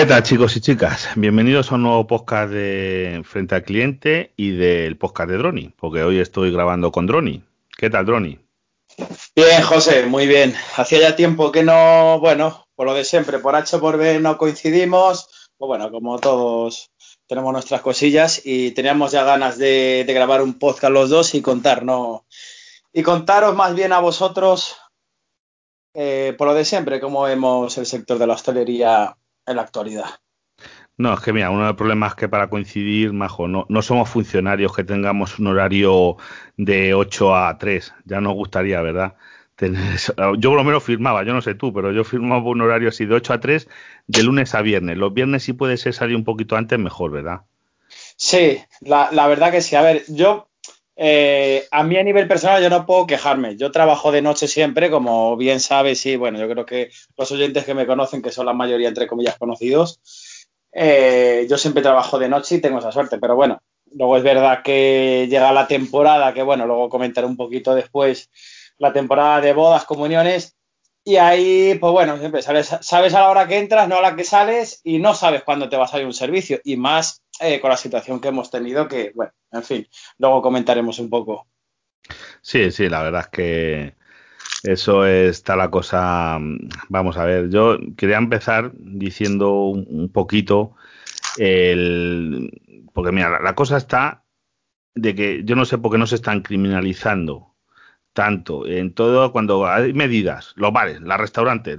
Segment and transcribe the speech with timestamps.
[0.00, 1.10] ¿Qué tal chicos y chicas?
[1.14, 6.02] Bienvenidos a un nuevo podcast de Frente al Cliente y del podcast de Droni, porque
[6.02, 7.44] hoy estoy grabando con Droni.
[7.76, 8.38] ¿Qué tal Droni?
[9.36, 10.54] Bien, José, muy bien.
[10.78, 14.38] Hacía ya tiempo que no, bueno, por lo de siempre, por H por B no
[14.38, 16.90] coincidimos, pues bueno, como todos
[17.26, 21.84] tenemos nuestras cosillas y teníamos ya ganas de, grabar un podcast los dos y contar,
[21.84, 22.24] ¿no?
[22.94, 24.78] Y contaros más bien a vosotros,
[25.92, 29.18] eh, por lo de siempre, cómo vemos el sector de la hostelería
[29.50, 30.06] en la actualidad.
[30.96, 33.80] No, es que mira, uno de los problemas es que para coincidir, Majo, no, no
[33.80, 36.16] somos funcionarios que tengamos un horario
[36.58, 37.94] de 8 a 3.
[38.04, 39.14] Ya nos gustaría, ¿verdad?
[40.38, 43.06] Yo por lo menos firmaba, yo no sé tú, pero yo firmaba un horario así
[43.06, 43.68] de 8 a 3
[44.06, 44.98] de lunes a viernes.
[44.98, 47.42] Los viernes sí puede ser salir un poquito antes, mejor, ¿verdad?
[48.16, 49.76] Sí, la, la verdad que sí.
[49.76, 50.49] A ver, yo
[51.02, 53.56] eh, a mí a nivel personal yo no puedo quejarme.
[53.56, 57.64] Yo trabajo de noche siempre, como bien sabes, y bueno, yo creo que los oyentes
[57.64, 59.98] que me conocen, que son la mayoría entre comillas conocidos,
[60.72, 63.16] eh, yo siempre trabajo de noche y tengo esa suerte.
[63.18, 67.74] Pero bueno, luego es verdad que llega la temporada, que bueno, luego comentaré un poquito
[67.74, 68.28] después,
[68.76, 70.54] la temporada de bodas, comuniones,
[71.10, 74.14] y ahí, pues bueno, siempre sabes, sabes a la hora que entras, no a la
[74.14, 77.60] que sales, y no sabes cuándo te va a salir un servicio, y más eh,
[77.60, 81.48] con la situación que hemos tenido, que, bueno, en fin, luego comentaremos un poco.
[82.42, 83.94] Sí, sí, la verdad es que
[84.62, 86.38] eso está la cosa.
[86.88, 90.76] Vamos a ver, yo quería empezar diciendo un, poquito
[91.38, 92.50] el.
[92.92, 94.24] Porque mira, la cosa está
[94.94, 97.49] de que yo no sé por qué no se están criminalizando
[98.12, 101.78] tanto en todo cuando hay medidas, los bares, los restaurantes,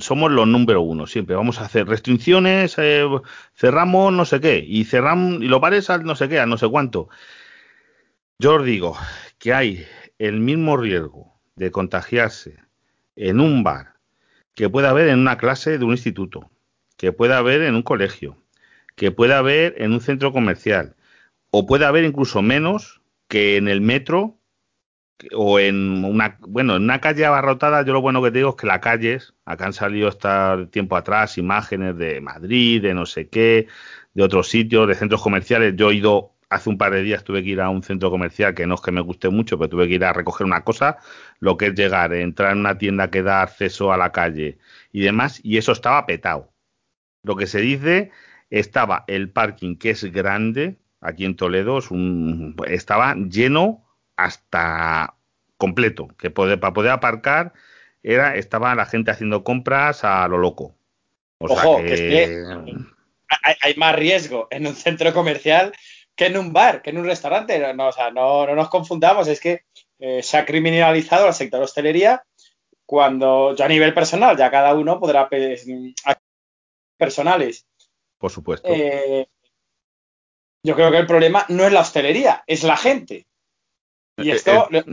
[0.00, 1.36] somos los número uno siempre.
[1.36, 3.06] Vamos a hacer restricciones, eh,
[3.54, 6.58] cerramos no sé qué y cerramos y los bares al no sé qué, a no
[6.58, 7.08] sé cuánto.
[8.38, 8.96] Yo os digo
[9.38, 9.86] que hay
[10.18, 12.56] el mismo riesgo de contagiarse
[13.16, 13.94] en un bar
[14.54, 16.50] que puede haber en una clase de un instituto,
[16.96, 18.36] que puede haber en un colegio,
[18.96, 20.96] que puede haber en un centro comercial
[21.50, 24.39] o puede haber incluso menos que en el metro
[25.34, 28.56] o en una, bueno, en una calle abarrotada, yo lo bueno que te digo es
[28.56, 33.28] que las calles, acá han salido hasta tiempo atrás imágenes de Madrid, de no sé
[33.28, 33.68] qué,
[34.14, 35.74] de otros sitios, de centros comerciales.
[35.76, 38.54] Yo he ido hace un par de días, tuve que ir a un centro comercial
[38.54, 40.98] que no es que me guste mucho, pero tuve que ir a recoger una cosa,
[41.38, 44.58] lo que es llegar, entrar en una tienda que da acceso a la calle
[44.92, 46.52] y demás, y eso estaba petado.
[47.22, 48.10] Lo que se dice,
[48.50, 53.84] estaba el parking que es grande, aquí en Toledo, es un, estaba lleno
[54.24, 55.14] hasta
[55.56, 57.52] completo, que para poder aparcar
[58.02, 60.74] era estaba la gente haciendo compras a lo loco.
[61.38, 62.44] Ojo, que...
[63.62, 65.72] hay, más riesgo en un centro comercial
[66.14, 67.72] que en un bar, que en un restaurante.
[67.74, 69.64] No, o sea, no, nos confundamos, es que
[69.98, 72.24] eh, se ha criminalizado el sector hostelería
[72.84, 75.28] cuando yo a nivel personal, ya cada uno podrá
[76.98, 77.66] personales.
[78.18, 78.68] Por supuesto.
[78.70, 79.28] Eh,
[80.62, 83.26] yo creo que el problema no es la hostelería, es la gente.
[84.22, 84.68] Y eh, esto.
[84.70, 84.84] Eh,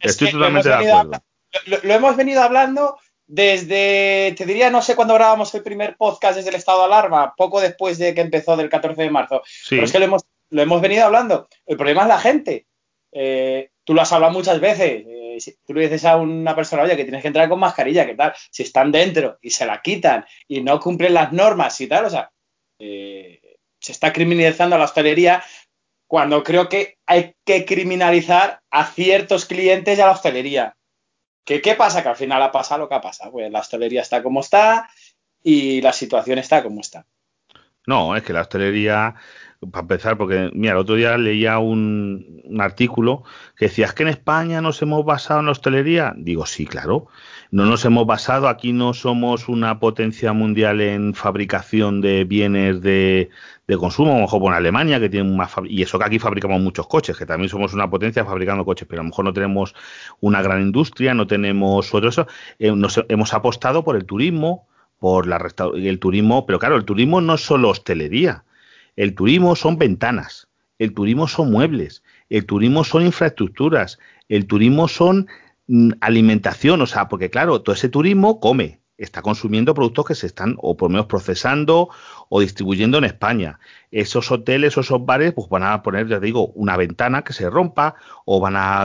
[0.00, 1.22] estoy totalmente de acuerdo.
[1.66, 6.50] lo, hemos venido hablando desde, te diría, no sé cuándo grabamos el primer podcast desde
[6.50, 9.42] el estado de alarma, poco después de que empezó del 14 de marzo.
[9.68, 11.48] Pero es que lo hemos, lo hemos venido hablando.
[11.66, 12.66] El problema es la gente.
[13.12, 15.04] Eh, tú lo has hablado muchas veces.
[15.42, 18.14] si tú le dices a una persona, oye, que tienes que entrar con mascarilla, ¿qué
[18.14, 18.32] tal?
[18.50, 22.10] Si están dentro y se la quitan y no cumplen las normas y tal, o
[22.10, 22.30] sea,
[23.80, 25.42] se está criminalizando a la hostelería
[26.10, 30.76] cuando creo que hay que criminalizar a ciertos clientes y a la hostelería.
[31.44, 32.02] ¿Qué, qué pasa?
[32.02, 33.30] Que al final ha pasado lo que ha pasado.
[33.30, 34.90] Pues la hostelería está como está
[35.40, 37.06] y la situación está como está.
[37.86, 39.14] No, es que la hostelería,
[39.60, 43.24] para empezar, porque mira, el otro día leía un, un artículo
[43.56, 46.14] que decía, ¿es que en España nos hemos basado en la hostelería?
[46.16, 47.08] Digo, sí, claro
[47.50, 53.30] no nos hemos basado, aquí no somos una potencia mundial en fabricación de bienes de,
[53.66, 56.86] de consumo, a lo mejor Alemania, que tiene más y eso que aquí fabricamos muchos
[56.86, 59.74] coches, que también somos una potencia fabricando coches, pero a lo mejor no tenemos
[60.20, 62.26] una gran industria, no tenemos otro eso,
[62.58, 64.68] eh, nos hemos apostado por el turismo,
[65.00, 65.40] por la
[65.74, 68.44] el turismo, pero claro, el turismo no es solo hostelería,
[68.96, 70.48] el turismo son ventanas,
[70.78, 73.98] el turismo son muebles, el turismo son infraestructuras,
[74.28, 75.28] el turismo son
[75.72, 80.26] Mm, alimentación, o sea, porque claro, todo ese turismo come, está consumiendo productos que se
[80.26, 81.90] están o por lo menos procesando
[82.28, 83.60] o distribuyendo en España.
[83.92, 87.48] Esos hoteles o esos bares pues van a poner, ya digo, una ventana que se
[87.48, 87.94] rompa
[88.24, 88.82] o van a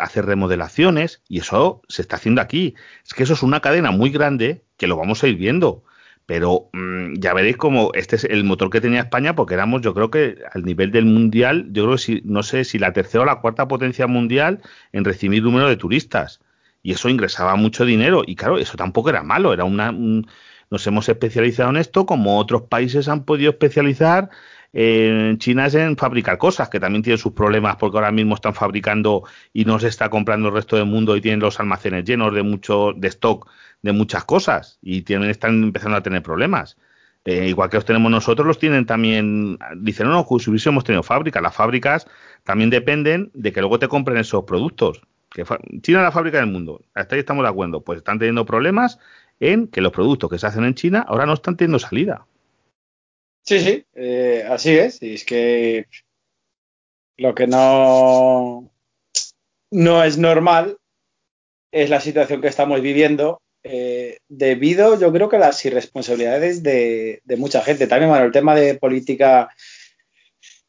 [0.00, 2.74] hacer remodelaciones y eso se está haciendo aquí.
[3.06, 5.84] Es que eso es una cadena muy grande que lo vamos a ir viendo.
[6.26, 9.94] Pero mm, ya veréis como este es el motor que tenía España, porque éramos, yo
[9.94, 13.22] creo que al nivel del mundial, yo creo que si, no sé si la tercera
[13.22, 14.62] o la cuarta potencia mundial
[14.92, 16.40] en recibir número de turistas.
[16.82, 18.22] Y eso ingresaba mucho dinero.
[18.26, 19.92] Y claro, eso tampoco era malo, era una.
[19.92, 20.22] no
[20.70, 24.30] nos hemos especializado en esto, como otros países han podido especializar
[24.74, 28.54] en China es en fabricar cosas, que también tienen sus problemas porque ahora mismo están
[28.54, 29.22] fabricando
[29.52, 32.42] y no se está comprando el resto del mundo y tienen los almacenes llenos de
[32.42, 33.48] mucho de stock
[33.84, 36.78] de muchas cosas y tienen, están empezando a tener problemas.
[37.26, 39.58] Eh, igual que los tenemos nosotros, los tienen también.
[39.76, 41.42] Dicen, no, no, si hubiésemos tenido fábricas.
[41.42, 42.06] Las fábricas
[42.44, 45.02] también dependen de que luego te compren esos productos.
[45.30, 45.44] Que
[45.82, 46.80] China es la fábrica del mundo.
[46.94, 47.82] Hasta ahí estamos de acuerdo.
[47.82, 48.98] Pues están teniendo problemas
[49.38, 52.26] en que los productos que se hacen en China ahora no están teniendo salida.
[53.42, 55.02] Sí, sí, eh, así es.
[55.02, 55.88] Y es que
[57.18, 58.70] lo que no,
[59.70, 60.78] no es normal
[61.70, 67.22] es la situación que estamos viviendo eh, debido, yo creo que a las irresponsabilidades de,
[67.38, 67.86] mucha gente.
[67.86, 69.48] También, bueno, el tema de política,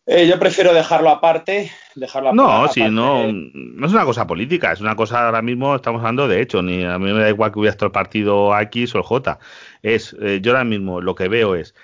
[0.06, 1.70] eh, yo prefiero dejarlo aparte.
[1.94, 6.00] Dejarlo no, si no, no es una cosa política, es una cosa ahora mismo, estamos
[6.00, 8.96] hablando de hecho, ni a mí me da igual que hubiera estado el partido X
[8.96, 9.40] o el J.
[9.82, 11.76] Es, yo ahora mismo lo que veo es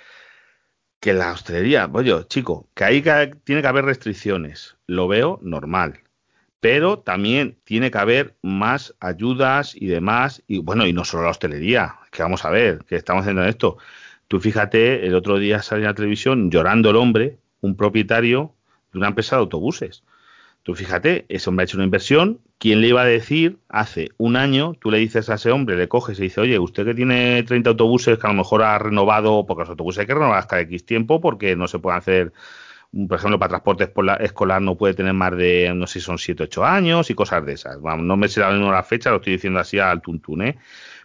[1.02, 3.04] que la hostelería, oye, chico, que ahí
[3.44, 6.02] tiene que haber restricciones, lo veo normal,
[6.62, 11.31] pero también tiene que haber más ayudas y demás, y bueno, y no solo la
[11.31, 13.78] hostelería, que vamos a ver, que estamos haciendo esto.
[14.28, 18.54] Tú fíjate, el otro día salió en la televisión llorando el hombre, un propietario
[18.94, 20.04] de una empresa de autobuses.
[20.63, 22.40] Tú fíjate, ese hombre ha hecho una inversión.
[22.60, 24.75] ¿Quién le iba a decir hace un año?
[24.80, 27.72] Tú le dices a ese hombre, le coges y dice, oye, usted que tiene 30
[27.72, 30.86] autobuses que a lo mejor ha renovado, porque los autobuses hay que renovar cada X
[30.86, 32.34] tiempo porque no se pueden hacer,
[33.08, 36.44] por ejemplo, para transporte escolar no puede tener más de, no sé si son 7,
[36.44, 37.78] 8 años y cosas de esas.
[37.82, 40.58] no me sé la fecha, lo estoy diciendo así al tuntún, ¿eh?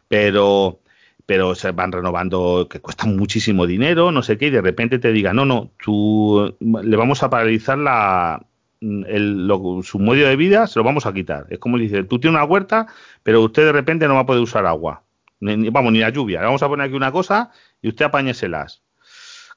[0.08, 0.80] Pero
[1.26, 5.12] pero se van renovando que cuesta muchísimo dinero, no sé qué, y de repente te
[5.12, 8.46] diga, no, no, tú le vamos a paralizar la,
[8.80, 11.46] su medio de vida se lo vamos a quitar.
[11.50, 12.86] Es como dice, tú tienes una huerta,
[13.22, 15.02] pero usted de repente no va a poder usar agua.
[15.40, 16.40] Ni, vamos, ni la lluvia.
[16.42, 17.50] vamos a poner aquí una cosa
[17.82, 18.82] y usted apáñeselas.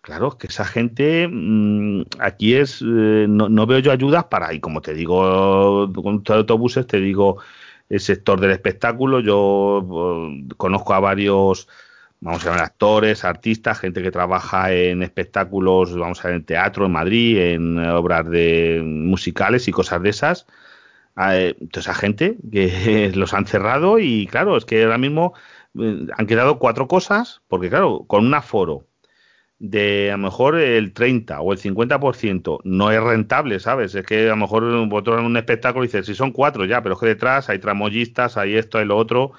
[0.10, 4.82] Claro, que esa gente mm, aquí es, eh, no, veo yo ayudas para, y como
[4.82, 7.38] te digo, con autobuses, te digo,
[7.90, 11.68] el sector del espectáculo, yo eh, conozco a varios
[12.22, 16.88] vamos a ver, actores, artistas, gente que trabaja en espectáculos, vamos a ver, en teatro,
[16.88, 20.48] en Madrid, en obras de musicales y cosas de esas.
[21.32, 25.34] Eh, esa gente que los han cerrado y claro, es que ahora mismo
[26.18, 28.89] han quedado cuatro cosas, porque claro, con un aforo
[29.60, 33.94] de a lo mejor el 30 o el 50% no es rentable, ¿sabes?
[33.94, 36.96] Es que a lo mejor vosotros en un espectáculo dices, si son cuatro ya, pero
[36.96, 39.34] es que detrás hay tramoyistas, hay esto, hay lo otro,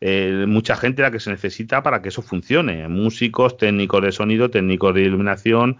[0.00, 2.88] eh, mucha gente la que se necesita para que eso funcione.
[2.88, 5.78] Músicos, técnicos de sonido, técnicos de iluminación,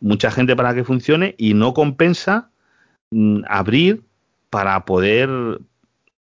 [0.00, 2.50] mucha gente para que funcione y no compensa
[3.10, 4.02] mm, abrir
[4.50, 5.28] para poder,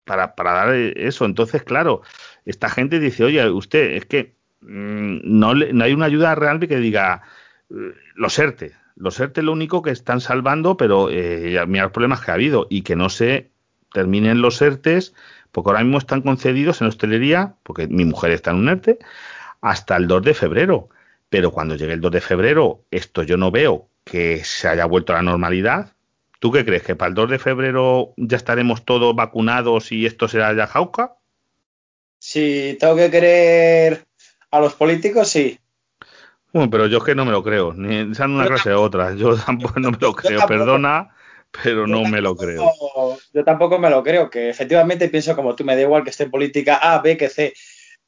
[0.05, 1.25] para, para dar eso.
[1.25, 2.01] Entonces, claro,
[2.45, 6.77] esta gente dice, oye, usted, es que mm, no, no hay una ayuda real que
[6.77, 7.23] diga,
[7.69, 8.73] eh, los ERTE.
[8.95, 12.67] Los ERTE lo único que están salvando, pero eh, mira los problemas que ha habido
[12.69, 13.51] y que no se
[13.91, 15.13] terminen los ERTES
[15.51, 18.99] porque ahora mismo están concedidos en hostelería, porque mi mujer está en un ERTE,
[19.59, 20.89] hasta el 2 de febrero.
[21.29, 25.13] Pero cuando llegue el 2 de febrero, esto yo no veo que se haya vuelto
[25.13, 25.93] a la normalidad.
[26.39, 26.83] ¿Tú qué crees?
[26.83, 31.13] ¿Que para el 2 de febrero ya estaremos todos vacunados y esto será ya jauca?
[32.19, 34.05] Si tengo que creer
[34.51, 35.59] a los políticos, sí.
[36.53, 39.15] Bueno, pero yo es que no me lo creo, ni sean una clase u otra.
[39.15, 41.15] Yo tampoco no me lo creo, perdona,
[41.63, 42.69] pero no me lo creo.
[43.33, 46.25] Yo tampoco me lo creo, que efectivamente pienso como tú, me da igual que esté
[46.25, 47.53] en política A, B, que C,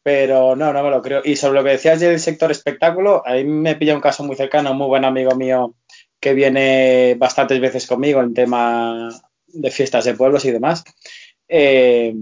[0.04, 1.22] pero no, no me lo creo.
[1.24, 4.36] Y sobre lo que decías del sector espectáculo, a mí me pilla un caso muy
[4.36, 5.76] cercano, un muy buen amigo mío
[6.20, 9.10] que viene bastantes veces conmigo en tema
[9.48, 10.84] de fiestas de pueblos y demás.
[11.48, 12.14] Eh,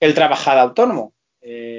[0.00, 1.12] él trabaja de autónomo.
[1.40, 1.71] Eh,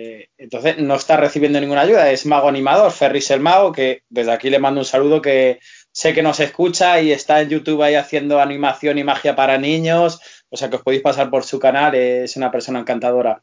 [0.43, 4.49] entonces no está recibiendo ninguna ayuda, es mago animador, Ferris el mago, que desde aquí
[4.49, 5.59] le mando un saludo que
[5.93, 10.19] sé que nos escucha y está en YouTube ahí haciendo animación y magia para niños,
[10.49, 13.41] o sea que os podéis pasar por su canal, es una persona encantadora.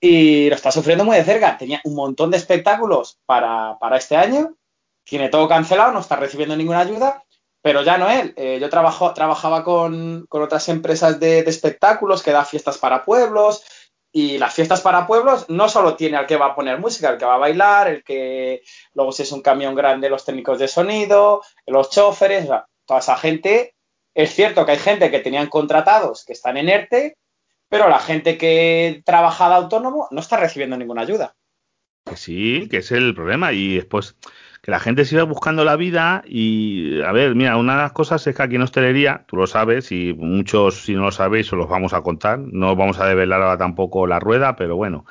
[0.00, 4.56] Y lo está sufriendo muy de cerca, tenía un montón de espectáculos para, este año,
[5.04, 7.22] tiene todo cancelado, no está recibiendo ninguna ayuda,
[7.60, 8.32] pero ya no él.
[8.38, 13.62] Eh, yo trabajo, trabajaba con, otras empresas de, de, espectáculos que da fiestas para pueblos,
[14.16, 17.18] y las fiestas para pueblos no solo tiene al que va a poner música, el
[17.18, 18.62] que va a bailar, el que
[18.94, 22.48] luego si es un camión grande, los técnicos de sonido, los choferes,
[22.86, 23.74] toda esa gente.
[24.14, 27.16] Es cierto que hay gente que tenían contratados que están en ERTE,
[27.68, 31.34] pero la gente que trabaja de autónomo no está recibiendo ninguna ayuda.
[32.04, 33.52] Que sí, que es el problema.
[33.52, 34.16] Y después,
[34.64, 38.26] que la gente siga buscando la vida y, a ver, mira, una de las cosas
[38.26, 41.58] es que aquí en hostelería, tú lo sabes y muchos si no lo sabéis os
[41.58, 45.04] los vamos a contar, no vamos a develar ahora tampoco la rueda, pero bueno,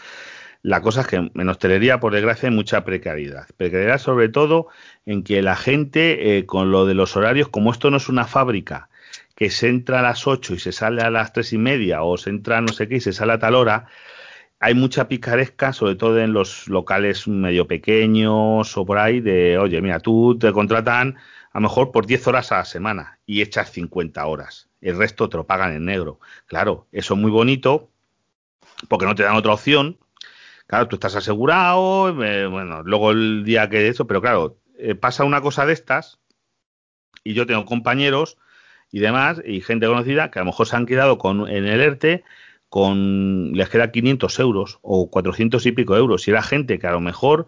[0.63, 3.47] La cosa es que en hostelería, por desgracia, hay mucha precariedad.
[3.57, 4.67] Precariedad sobre todo
[5.05, 8.25] en que la gente, eh, con lo de los horarios, como esto no es una
[8.25, 8.89] fábrica,
[9.35, 12.17] que se entra a las 8 y se sale a las tres y media, o
[12.17, 13.87] se entra no sé qué y se sale a tal hora,
[14.63, 19.81] hay mucha picaresca, sobre todo en los locales medio pequeños o por ahí, de, oye,
[19.81, 21.17] mira, tú te contratan
[21.51, 24.69] a lo mejor por 10 horas a la semana y echas 50 horas.
[24.79, 26.21] El resto te lo pagan en negro.
[26.45, 27.89] Claro, eso es muy bonito
[28.87, 29.99] porque no te dan otra opción.
[30.65, 35.25] Claro, tú estás asegurado, eh, bueno, luego el día que eso, pero claro, eh, pasa
[35.25, 36.21] una cosa de estas
[37.25, 38.37] y yo tengo compañeros
[38.93, 41.81] y demás y gente conocida que a lo mejor se han quedado con en el
[41.81, 42.23] ERTE
[42.73, 46.27] con les queda 500 euros o 400 y pico euros.
[46.27, 47.45] Y era gente que a lo mejor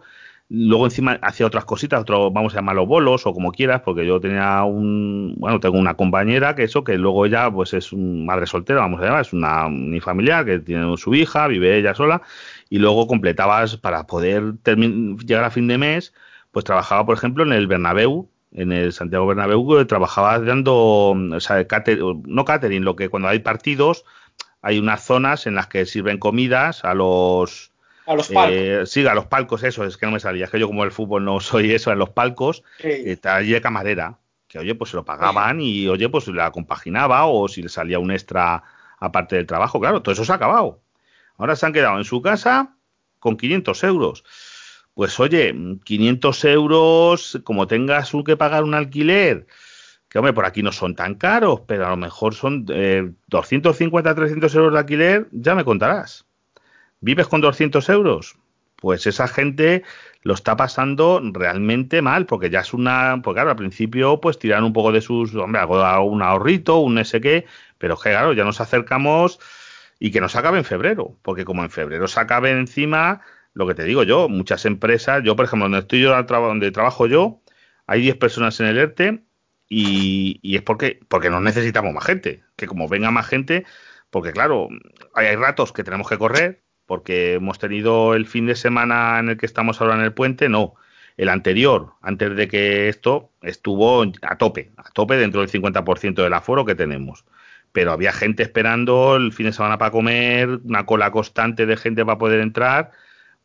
[0.48, 4.20] luego encima hacía otras cositas, otro, vamos a llamarlo bolos o como quieras, porque yo
[4.20, 8.46] tenía un, bueno, tengo una compañera que eso, que luego ella pues es una madre
[8.46, 9.66] soltera, vamos a llamar, es una
[10.00, 12.22] familiar que tiene su hija, vive ella sola,
[12.70, 16.14] y luego completabas para poder llegar a fin de mes,
[16.52, 21.66] pues trabajaba, por ejemplo, en el Bernabéu, en el Santiago Bernabéu, trabajaba dando, o sea,
[22.26, 24.04] no catering, lo que cuando hay partidos,
[24.62, 27.72] hay unas zonas en las que sirven comidas a los...
[28.06, 28.56] A los palcos.
[28.56, 30.44] Eh, sí, a los palcos, eso, es que no me salía.
[30.44, 33.60] Es que yo como el fútbol no soy eso, en los palcos, está allí de
[33.60, 34.18] camarera.
[34.46, 37.98] Que oye, pues se lo pagaban y oye, pues la compaginaba o si le salía
[37.98, 38.62] un extra
[38.98, 39.80] aparte del trabajo.
[39.80, 40.80] Claro, todo eso se ha acabado.
[41.36, 42.76] Ahora se han quedado en su casa
[43.18, 44.24] con 500 euros.
[44.94, 49.46] Pues oye, 500 euros, como tengas que pagar un alquiler,
[50.08, 54.14] que hombre, por aquí no son tan caros, pero a lo mejor son eh, 250,
[54.14, 56.26] 300 euros de alquiler, ya me contarás.
[57.00, 58.38] ¿Vives con 200 euros?
[58.76, 59.82] Pues esa gente
[60.22, 64.64] lo está pasando realmente mal, porque ya es una, pues claro, al principio pues tiran
[64.64, 67.46] un poco de sus, hombre, hago un ahorrito, un ese qué,
[67.78, 69.40] pero que claro, ya nos acercamos
[69.98, 73.22] y que nos acabe en febrero, porque como en febrero se acabe encima,
[73.54, 77.06] lo que te digo yo, muchas empresas, yo por ejemplo, donde estoy yo, donde trabajo
[77.06, 77.40] yo,
[77.86, 79.22] hay 10 personas en el ERTE
[79.68, 82.42] y, es porque, porque no necesitamos más gente.
[82.56, 83.64] Que como venga más gente,
[84.10, 84.68] porque claro,
[85.14, 89.30] hay, hay ratos que tenemos que correr, porque hemos tenido el fin de semana en
[89.30, 90.74] el que estamos ahora en el puente, no.
[91.16, 96.34] El anterior, antes de que esto, estuvo a tope, a tope dentro del 50% del
[96.34, 97.24] aforo que tenemos.
[97.72, 102.04] Pero había gente esperando el fin de semana para comer, una cola constante de gente
[102.04, 102.92] para poder entrar,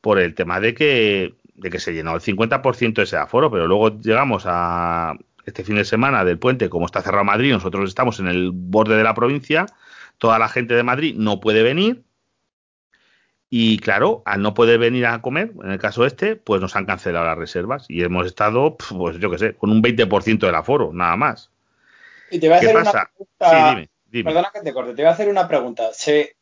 [0.02, 3.68] por el tema de que, de que se llenó el 50% de ese aforo, pero
[3.68, 8.20] luego llegamos a, este fin de semana del puente, como está cerrado Madrid, nosotros estamos
[8.20, 9.66] en el borde de la provincia,
[10.18, 12.04] toda la gente de Madrid no puede venir.
[13.54, 16.86] Y claro, al no poder venir a comer, en el caso este, pues nos han
[16.86, 20.92] cancelado las reservas y hemos estado, pues yo qué sé, con un 20% del aforo,
[20.94, 21.52] nada más.
[22.30, 23.88] Y te voy a hacer una pregunta.
[24.12, 25.90] Perdona que te corte, te voy a hacer una pregunta.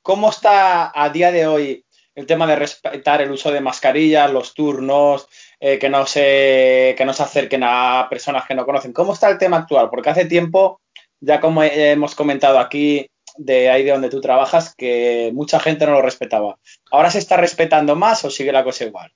[0.03, 1.85] ¿Cómo está a día de hoy
[2.19, 5.27] el tema de respetar el uso de mascarillas, los turnos,
[5.59, 8.93] eh, que, no se, que no se acerquen a personas que no conocen.
[8.93, 9.89] ¿Cómo está el tema actual?
[9.89, 10.81] Porque hace tiempo,
[11.19, 15.93] ya como hemos comentado aquí, de ahí de donde tú trabajas, que mucha gente no
[15.93, 16.57] lo respetaba.
[16.91, 19.11] ¿Ahora se está respetando más o sigue la cosa igual?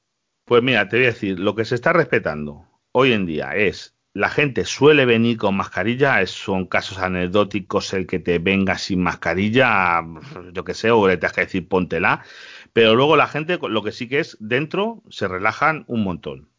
[0.46, 3.96] Pues mira, te voy a decir, lo que se está respetando hoy en día es
[4.14, 10.04] la gente suele venir con mascarilla, son casos anecdóticos el que te venga sin mascarilla,
[10.52, 12.24] yo que sé, o le tengas que decir póntela,
[12.74, 16.50] pero luego la gente, lo que sí que es dentro, se relajan un montón.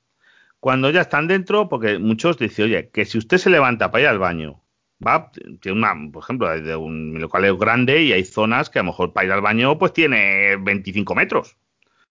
[0.61, 4.09] Cuando ya están dentro, porque muchos dicen, oye, que si usted se levanta para ir
[4.09, 4.62] al baño,
[5.06, 5.30] va,
[5.61, 8.87] tiene una, por ejemplo, de un local es grande y hay zonas que a lo
[8.88, 11.56] mejor para ir al baño, pues tiene 25 metros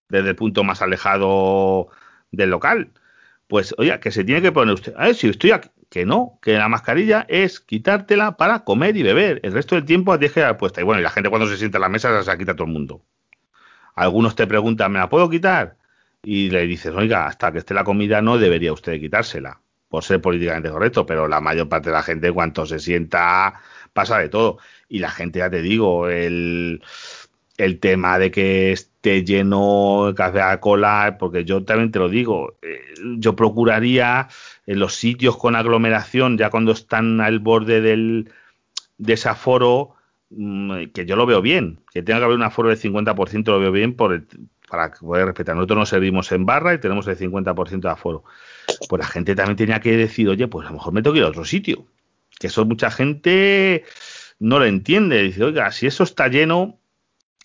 [0.10, 1.89] desde el punto más alejado
[2.31, 2.91] del local.
[3.48, 6.39] Pues, oye, que se tiene que poner usted, a ver, si estoy aquí, que no,
[6.41, 9.39] que la mascarilla es quitártela para comer y beber.
[9.43, 10.81] El resto del tiempo tienes que puesta.
[10.81, 12.67] Y bueno, y la gente cuando se sienta en la mesa se la quita todo
[12.67, 13.03] el mundo.
[13.96, 15.78] Algunos te preguntan, ¿me la puedo quitar?
[16.24, 19.60] Y le dices, oiga, hasta que esté la comida no debería usted quitársela,
[19.90, 23.62] por ser políticamente correcto, pero la mayor parte de la gente, cuanto se sienta,
[23.94, 24.58] pasa de todo.
[24.90, 26.82] Y la gente, ya te digo, el,
[27.58, 32.10] el tema de que esté lleno de café a cola, porque yo también te lo
[32.10, 32.82] digo, eh,
[33.18, 34.28] yo procuraría
[34.66, 38.32] en los sitios con aglomeración, ya cuando están al borde del
[38.98, 39.96] desaforo,
[40.94, 43.72] que yo lo veo bien, que tenga que haber un aforo del 50% lo veo
[43.72, 44.25] bien por
[44.74, 45.56] para poder respetar.
[45.56, 48.24] Nosotros nos servimos en barra y tenemos el 50% de aforo.
[48.90, 51.20] Pues la gente también tenía que decir, oye, pues a lo mejor me tengo que
[51.20, 51.86] ir a otro sitio.
[52.40, 53.84] Que eso mucha gente
[54.40, 55.22] no lo entiende.
[55.22, 56.80] Dice, oiga, si eso está lleno,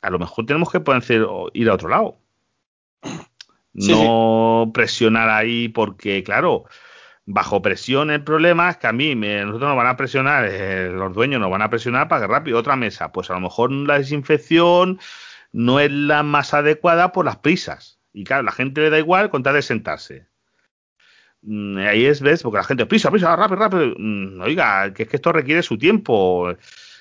[0.00, 1.02] a lo mejor tenemos que poder
[1.52, 2.18] ir a otro lado.
[3.74, 6.64] no presionar ahí porque, claro,
[7.30, 11.12] bajo presión el problema es que a mí nosotros nos van a presionar, eh, los
[11.14, 13.12] dueños nos van a presionar para que rápido otra mesa.
[13.12, 14.98] Pues a lo mejor la desinfección
[15.52, 18.00] no es la más adecuada por las prisas.
[18.14, 20.26] Y claro, la gente le da igual con tal de sentarse.
[21.42, 23.94] Mm, ahí es, ves, porque la gente, prisa, prisa, rápido, rápido.
[23.98, 26.54] Mm, oiga, que es que esto requiere su tiempo.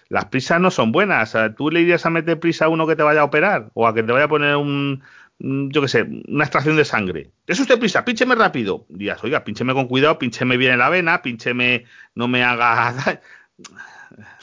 [0.10, 1.36] Las prisas no son buenas.
[1.56, 3.72] ¿Tú le irías a meter prisa a uno que te vaya a operar?
[3.74, 5.04] O a que te vaya a poner un,
[5.40, 7.32] yo qué sé, una extracción de sangre.
[7.46, 8.04] ¿Es usted prisa?
[8.04, 8.86] Píncheme rápido.
[8.90, 13.22] Días, oiga, píncheme con cuidado, píncheme bien en la vena, píncheme, no me haga.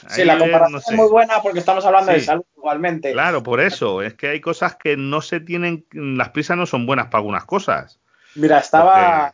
[0.09, 3.11] Sí, la comparación es muy buena porque estamos hablando de salud igualmente.
[3.13, 4.03] Claro, por eso.
[4.03, 5.85] Es que hay cosas que no se tienen.
[5.91, 7.99] Las prisas no son buenas para algunas cosas.
[8.35, 9.33] Mira, estaba.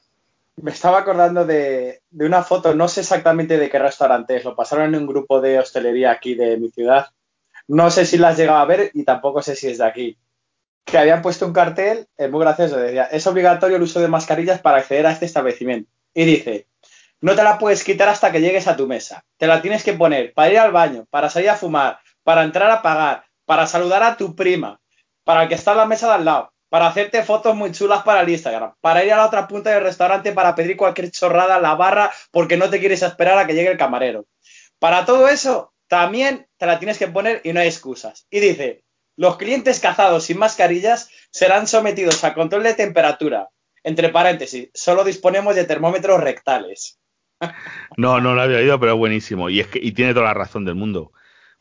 [0.56, 4.56] Me estaba acordando de, de, una foto, no sé exactamente de qué restaurante es, lo
[4.56, 7.08] pasaron en un grupo de hostelería aquí de mi ciudad.
[7.68, 10.18] No sé si las llegado a ver y tampoco sé si es de aquí
[10.86, 14.60] que habían puesto un cartel es muy gracioso, decía, es obligatorio el uso de mascarillas
[14.60, 15.90] para acceder a este establecimiento.
[16.14, 16.68] Y dice,
[17.22, 19.24] no te la puedes quitar hasta que llegues a tu mesa.
[19.38, 22.70] Te la tienes que poner para ir al baño, para salir a fumar, para entrar
[22.72, 24.82] a pagar, para saludar a tu prima,
[25.24, 28.04] para el que está en la mesa de al lado, para hacerte fotos muy chulas
[28.04, 31.56] para el Instagram, para ir a la otra punta del restaurante para pedir cualquier chorrada
[31.56, 34.26] a la barra porque no te quieres esperar a que llegue el camarero.
[34.80, 38.26] Para todo eso, también te la tienes que poner y no hay excusas.
[38.30, 38.84] Y dice,
[39.22, 43.50] los clientes cazados sin mascarillas serán sometidos a control de temperatura.
[43.84, 47.00] Entre paréntesis, solo disponemos de termómetros rectales.
[47.98, 49.52] No, no lo había oído, pero es buenísimo.
[49.52, 51.12] Y es que tiene toda la razón del mundo.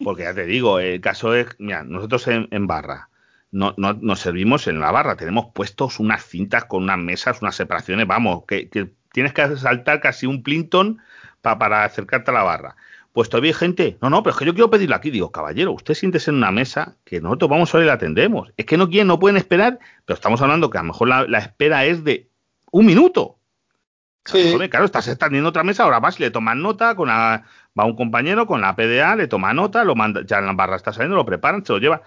[0.02, 3.10] Porque ya te digo, el caso es, mira, nosotros en, barra,
[3.50, 7.56] no, no, nos servimos en la barra, tenemos puestos unas cintas con unas mesas, unas
[7.56, 11.02] separaciones, vamos, que, que tienes que saltar casi un Plinton
[11.42, 12.76] para acercarte a la barra.
[13.12, 15.10] Pues todavía hay gente, no, no, pero es que yo quiero pedirlo aquí.
[15.10, 18.52] Digo, caballero, usted siéntese en una mesa que nosotros vamos a ver y la atendemos.
[18.56, 21.38] Es que no quieren, no pueden esperar, pero estamos hablando que a lo mejor la,
[21.38, 22.28] espera es de
[22.70, 23.38] un minuto.
[24.24, 24.56] Sí.
[24.70, 27.44] Claro, estás extendiendo otra mesa, ahora vas y le toman nota, con va
[27.84, 30.92] un compañero con la PDA, le toma nota, lo manda, ya en la barra está
[30.92, 32.02] saliendo, lo preparan, se lo lleva.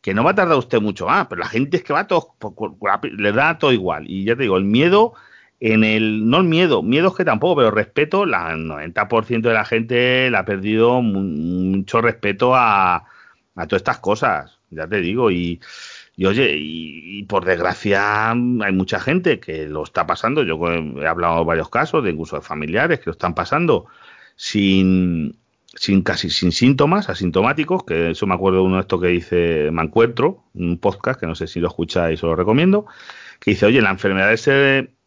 [0.00, 2.34] Que no va a tardar usted mucho más, pero la gente es que va todo,
[3.02, 4.04] le da todo igual.
[4.08, 5.14] Y ya te digo, el miedo
[5.60, 9.64] en el, no el miedo, miedo es que tampoco, pero respeto, el 90% de la
[9.64, 15.60] gente le ha perdido mucho respeto a, a todas estas cosas, ya te digo, y,
[16.16, 20.58] y oye, y, por desgracia hay mucha gente que lo está pasando, yo
[21.00, 23.86] he hablado de varios casos, de incluso de familiares que lo están pasando
[24.36, 25.36] sin,
[25.74, 29.70] sin casi sin síntomas, asintomáticos, que eso me acuerdo de uno de estos que dice
[29.72, 29.82] Me
[30.54, 32.86] un podcast que no sé si lo escucháis o lo recomiendo,
[33.40, 34.97] que dice, oye, la enfermedad ese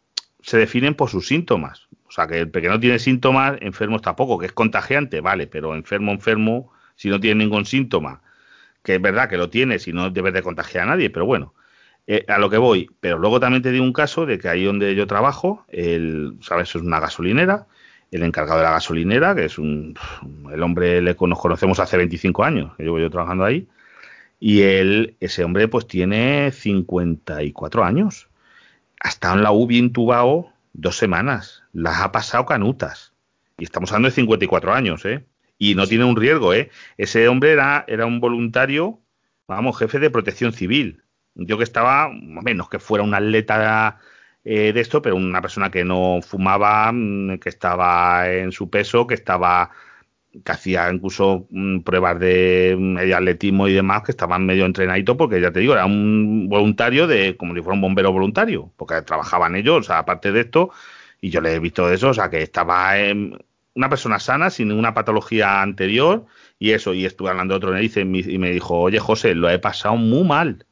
[0.42, 1.88] se definen por sus síntomas.
[2.06, 5.74] O sea, que el que no tiene síntomas, enfermo tampoco, que es contagiante, vale, pero
[5.74, 8.20] enfermo, enfermo, si no tiene ningún síntoma,
[8.82, 11.54] que es verdad que lo tiene, si no debe de contagiar a nadie, pero bueno,
[12.06, 12.90] eh, a lo que voy.
[13.00, 16.68] Pero luego también te di un caso de que ahí donde yo trabajo, el, ¿sabes?
[16.68, 17.66] Es una gasolinera,
[18.10, 19.94] el encargado de la gasolinera, que es un,
[20.52, 23.68] el hombre le nos conocemos hace 25 años, que llevo yo trabajando ahí,
[24.38, 28.28] y él, ese hombre pues tiene 54 años
[29.02, 31.64] ha estado en la UBI intubado dos semanas.
[31.72, 33.12] Las ha pasado canutas.
[33.58, 35.26] Y estamos hablando de 54 años, ¿eh?
[35.58, 36.70] Y no tiene un riesgo, ¿eh?
[36.96, 39.00] Ese hombre era, era un voluntario,
[39.46, 41.02] vamos, jefe de protección civil.
[41.34, 43.98] Yo que estaba, menos que fuera un atleta
[44.44, 49.06] eh, de esto, pero una persona que no fumaba, mm, que estaba en su peso,
[49.06, 49.70] que estaba
[50.44, 55.40] que hacía incluso mm, pruebas de, mm, atletismo y demás que estaban medio entrenaditos porque
[55.40, 59.56] ya te digo, era un voluntario de como si fuera un bombero voluntario, porque trabajaban
[59.56, 60.70] ellos, o sea, aparte de esto,
[61.20, 63.38] y yo le he visto eso, o sea, que estaba en
[63.74, 66.26] una persona sana, sin ninguna patología anterior,
[66.58, 69.58] y eso, y estuve hablando de otro y y me dijo, oye José, lo he
[69.58, 70.66] pasado muy mal,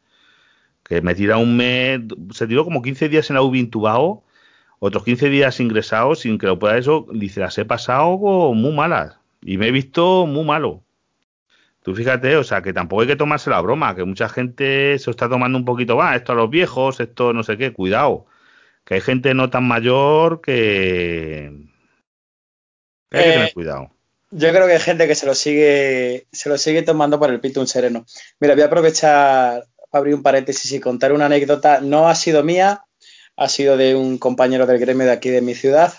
[0.84, 2.00] que me tira un mes,
[2.32, 4.24] se tiró como 15 días en la UBI intubado,
[4.80, 8.18] otros 15 días ingresados sin que lo pueda eso, dice, las he pasado
[8.54, 10.84] muy malas y me he visto muy malo.
[11.82, 15.10] Tú fíjate, o sea, que tampoco hay que tomarse la broma, que mucha gente se
[15.10, 18.26] está tomando un poquito, va, esto a los viejos, esto no sé qué, cuidado,
[18.84, 21.50] que hay gente no tan mayor que,
[23.10, 23.90] hay que tener eh, cuidado.
[24.30, 27.40] Yo creo que hay gente que se lo sigue, se lo sigue tomando por el
[27.40, 28.04] pito un sereno.
[28.38, 31.80] Mira, voy a aprovechar para abrir un paréntesis y contar una anécdota.
[31.80, 32.84] No ha sido mía,
[33.36, 35.94] ha sido de un compañero del gremio de aquí de mi ciudad.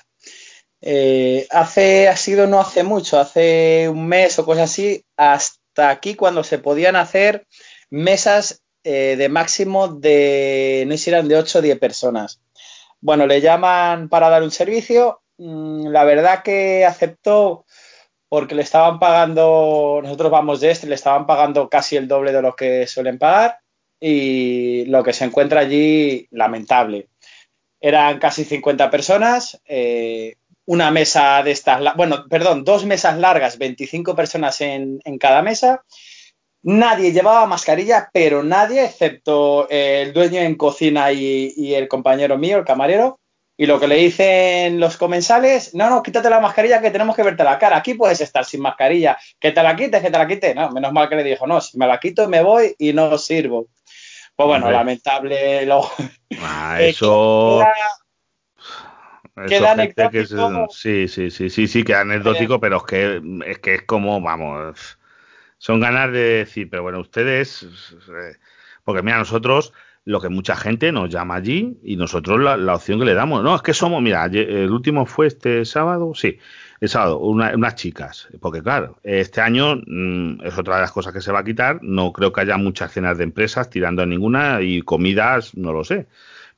[0.82, 6.16] Eh, hace, ha sido no hace mucho, hace un mes o cosas así, hasta aquí
[6.16, 7.46] cuando se podían hacer
[7.92, 12.42] mesas eh, de máximo de, no sé si eran de 8 o 10 personas.
[13.00, 15.22] Bueno, le llaman para dar un servicio.
[15.38, 17.66] Mm, la verdad que aceptó
[18.30, 22.42] porque le estaban pagando, nosotros vamos de este, le estaban pagando casi el doble de
[22.42, 23.60] lo que suelen pagar
[24.00, 27.10] y lo que se encuentra allí, lamentable.
[27.82, 30.36] Eran casi 50 personas, eh,
[30.72, 35.84] una mesa de estas, bueno, perdón, dos mesas largas, 25 personas en, cada mesa.
[36.64, 42.64] Nadie llevaba mascarilla, pero nadie, excepto el dueño en cocina y, el compañero mío, el
[42.64, 43.20] camarero.
[43.58, 47.24] Y lo que le dicen los comensales, no, no, quítate la mascarilla que tenemos que
[47.24, 47.76] verte la cara.
[47.76, 49.18] Aquí puedes estar sin mascarilla.
[49.42, 50.56] Que te la quites, que te la quites.
[50.56, 53.18] No, menos mal que le dijo, no, si me la quito me voy y no
[53.18, 53.68] sirvo.
[54.38, 55.66] Pues bueno, lamentable.
[55.66, 55.92] Lo...
[56.40, 57.62] Ah, eso...
[59.48, 60.68] Queda anecdótico.
[60.72, 65.00] sí, sí, sí, sí, sí, queda anecdótico, pero es que, es que es como, vamos,
[65.58, 67.66] son ganas de decir, pero bueno, ustedes,
[68.84, 73.06] porque mira, nosotros, lo que mucha gente nos llama allí y nosotros la, opción que
[73.06, 76.40] le damos, no, es que somos, mira, el último fue este sábado, sí,
[76.82, 81.22] el sábado, unas chicas, porque claro, este año mm, es otra de las cosas que
[81.22, 84.62] se va a quitar, no creo que haya muchas cenas de empresas tirando a ninguna
[84.62, 86.08] y comidas, no lo sé,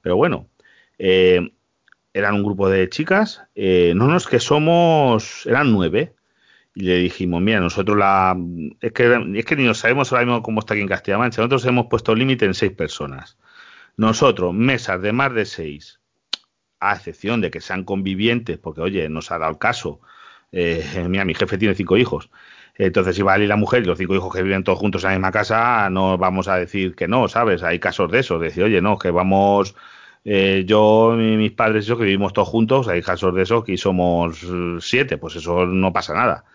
[0.02, 0.48] pero bueno,
[0.98, 1.52] eh,
[2.14, 6.14] eran un grupo de chicas, eh, no, no, es que somos, eran nueve,
[6.76, 8.38] y le dijimos, mira, nosotros la,
[8.82, 11.66] es que, es que ni nos sabemos ahora mismo cómo está aquí en Castilla-Mancha, nosotros
[11.66, 13.38] hemos puesto límite en seis personas.
[13.98, 16.00] Nosotros, mesas de más de seis,
[16.80, 20.02] a excepción de que sean convivientes, porque oye, nos ha dado el caso,
[20.52, 22.30] eh, mira, mi jefe tiene cinco hijos,
[22.76, 25.04] entonces, si va a ir la mujer y los cinco hijos que viven todos juntos
[25.04, 27.62] en la misma casa, no vamos a decir que no, ¿sabes?
[27.62, 29.76] Hay casos de eso, de decir, oye, no, que vamos
[30.26, 33.78] eh, yo y mis padres, eso que vivimos todos juntos, hay casos de eso que
[33.78, 36.46] somos eh, siete, pues eso no pasa nada.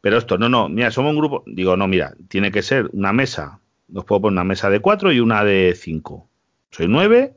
[0.00, 3.12] Pero esto, no, no, mira, somos un grupo, digo, no, mira, tiene que ser una
[3.12, 6.28] mesa, nos puedo poner una mesa de cuatro y una de cinco.
[6.70, 7.34] Soy nueve,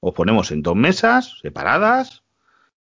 [0.00, 2.22] os ponemos en dos mesas separadas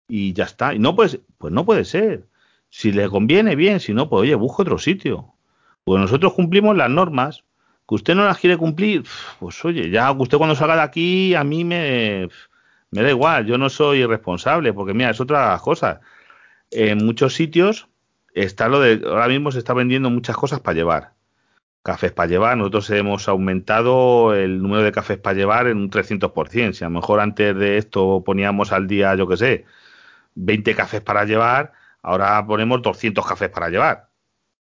[0.07, 0.73] y ya está.
[0.73, 2.25] Y no pues, pues no puede ser.
[2.69, 5.33] Si le conviene, bien, si no, pues oye, busco otro sitio.
[5.83, 7.43] Pues nosotros cumplimos las normas,
[7.89, 9.03] que usted no las quiere cumplir,
[9.39, 12.29] pues oye, ya usted cuando salga de aquí a mí me,
[12.91, 16.01] me da igual, yo no soy irresponsable, porque mira, es otra cosa.
[16.71, 17.87] En muchos sitios
[18.33, 21.13] está lo de, ahora mismo se está vendiendo muchas cosas para llevar.
[21.83, 26.73] Cafés para llevar, nosotros hemos aumentado el número de cafés para llevar en un 300%.
[26.73, 29.65] Si a lo mejor antes de esto poníamos al día, yo qué sé,
[30.35, 31.73] 20 cafés para llevar,
[32.03, 34.08] ahora ponemos 200 cafés para llevar.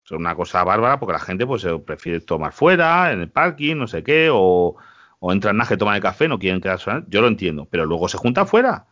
[0.07, 3.87] Es una cosa bárbara porque la gente pues prefiere tomar fuera, en el parking, no
[3.87, 4.77] sé qué, o,
[5.19, 7.03] o entran en Naje, toman el café, no quieren quedarse.
[7.09, 8.85] Yo lo entiendo, pero luego se juntan fuera.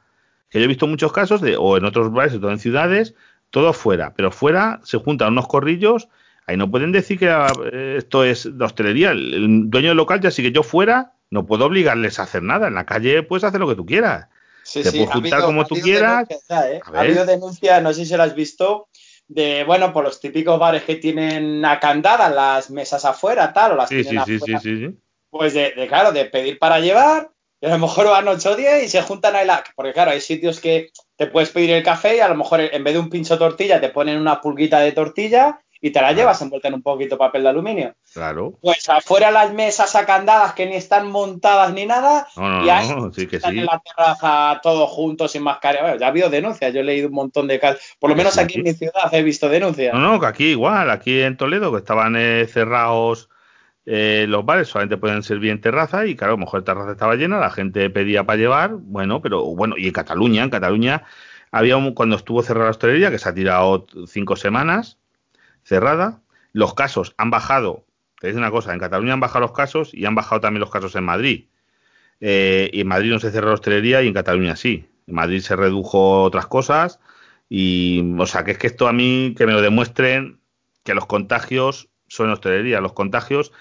[0.50, 3.16] Que yo he visto muchos casos de, o en otros lugares, todo en ciudades,
[3.50, 6.10] todo fuera, pero fuera se juntan unos corrillos.
[6.48, 9.12] Ahí no pueden decir que ah, esto es la hostelería.
[9.12, 12.68] El, dueño del local ya sí que yo fuera, no puedo obligarles a hacer nada.
[12.68, 14.28] En la calle puedes hacer lo que tú quieras.
[14.64, 16.28] Sí, Te puedes juntar como tú quieras.
[16.30, 16.82] ¿eh?
[16.84, 18.88] Ha habido denuncias, no sé si se las has visto,
[19.28, 23.90] de, bueno, por los típicos bares que tienen acandadas las mesas afuera, tal, o las
[23.90, 24.98] sí, tienen sí, sí, sí, sí,
[25.30, 28.84] Pues de, claro, de pedir para llevar, y a lo mejor van 8 o 10
[28.84, 29.64] y se juntan ahí la...
[29.76, 32.84] Porque claro, hay sitios que te puedes pedir el café y a lo mejor en
[32.84, 36.42] vez de un pincho tortilla te ponen una pulguita de tortilla y te la llevas
[36.42, 37.94] envuelta en un poquito papel de aluminio.
[38.12, 38.58] Claro.
[38.60, 42.90] Pues afuera las mesas acandadas que ni están montadas ni nada y ahí
[43.32, 45.84] están en la terraza todos juntos sin mascarilla.
[45.84, 47.82] Bueno, ya ha habido denuncias, yo he leído un montón de casos.
[48.00, 49.94] Por lo menos aquí en mi ciudad he visto denuncias.
[49.94, 53.30] No, no, que aquí igual, aquí en Toledo que estaban eh, cerrados
[53.86, 56.92] eh, los bares solamente pueden servir en terraza y claro, a lo mejor la terraza
[56.94, 61.04] estaba llena, la gente pedía para llevar, bueno, pero bueno, y en Cataluña, en Cataluña
[61.52, 64.98] había un, cuando estuvo cerrada la hostelería, que se ha tirado cinco semanas
[65.66, 66.22] cerrada,
[66.54, 67.86] los casos han bajado,
[68.22, 70.72] te digo una cosa, en Cataluña han bajado los casos y han bajado también los
[70.72, 71.46] casos en Madrid.
[72.22, 74.88] Eh, y en Madrid no se cerró la hostelería y en Cataluña sí.
[75.08, 77.00] En Madrid se redujo otras cosas
[77.50, 80.40] y, o sea, que es que esto a mí, que me lo demuestren
[80.84, 83.52] que los contagios son hostelería, los contagios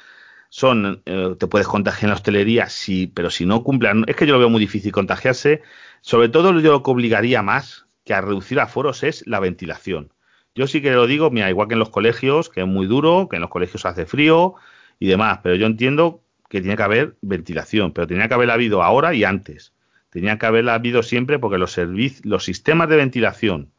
[0.51, 4.27] son, eh, te puedes contagiar en la hostelería, sí, pero si no cumplan, es que
[4.27, 5.63] yo lo veo muy difícil contagiarse,
[6.01, 10.14] sobre todo yo lo que obligaría más que a reducir aforos es la ventilación.
[10.55, 13.29] Yo sí que lo digo, mira, igual que en los colegios, que es muy duro,
[13.29, 14.55] que en los colegios hace frío
[14.99, 18.83] y demás, pero yo entiendo que tiene que haber ventilación, pero tenía que haber habido
[18.83, 19.73] ahora y antes.
[20.11, 21.77] Tenía que haber habido siempre porque los,
[22.23, 23.73] los sistemas de ventilación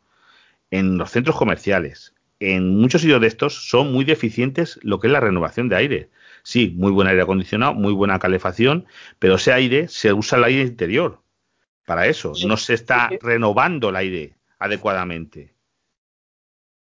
[0.72, 5.14] en los centros comerciales, en muchos sitios de estos, son muy deficientes lo que es
[5.14, 6.10] la renovación de aire
[6.46, 8.86] sí, muy buen aire acondicionado, muy buena calefacción,
[9.20, 11.22] pero ese aire se usa el aire interior
[11.86, 15.55] para eso, no se está renovando el aire adecuadamente.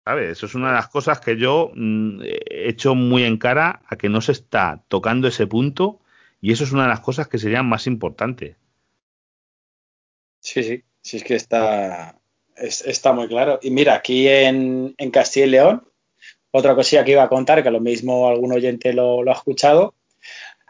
[0.05, 0.31] ¿Sabes?
[0.31, 3.97] Eso es una de las cosas que yo mm, he hecho muy en cara a
[3.97, 6.01] que no se está tocando ese punto
[6.41, 8.57] y eso es una de las cosas que serían más importantes.
[10.41, 12.19] Sí, sí, sí es que está,
[12.57, 13.59] está muy claro.
[13.63, 15.89] Y mira, aquí en, en Castilla y León,
[16.51, 19.95] otra cosilla que iba a contar, que lo mismo algún oyente lo, ha escuchado.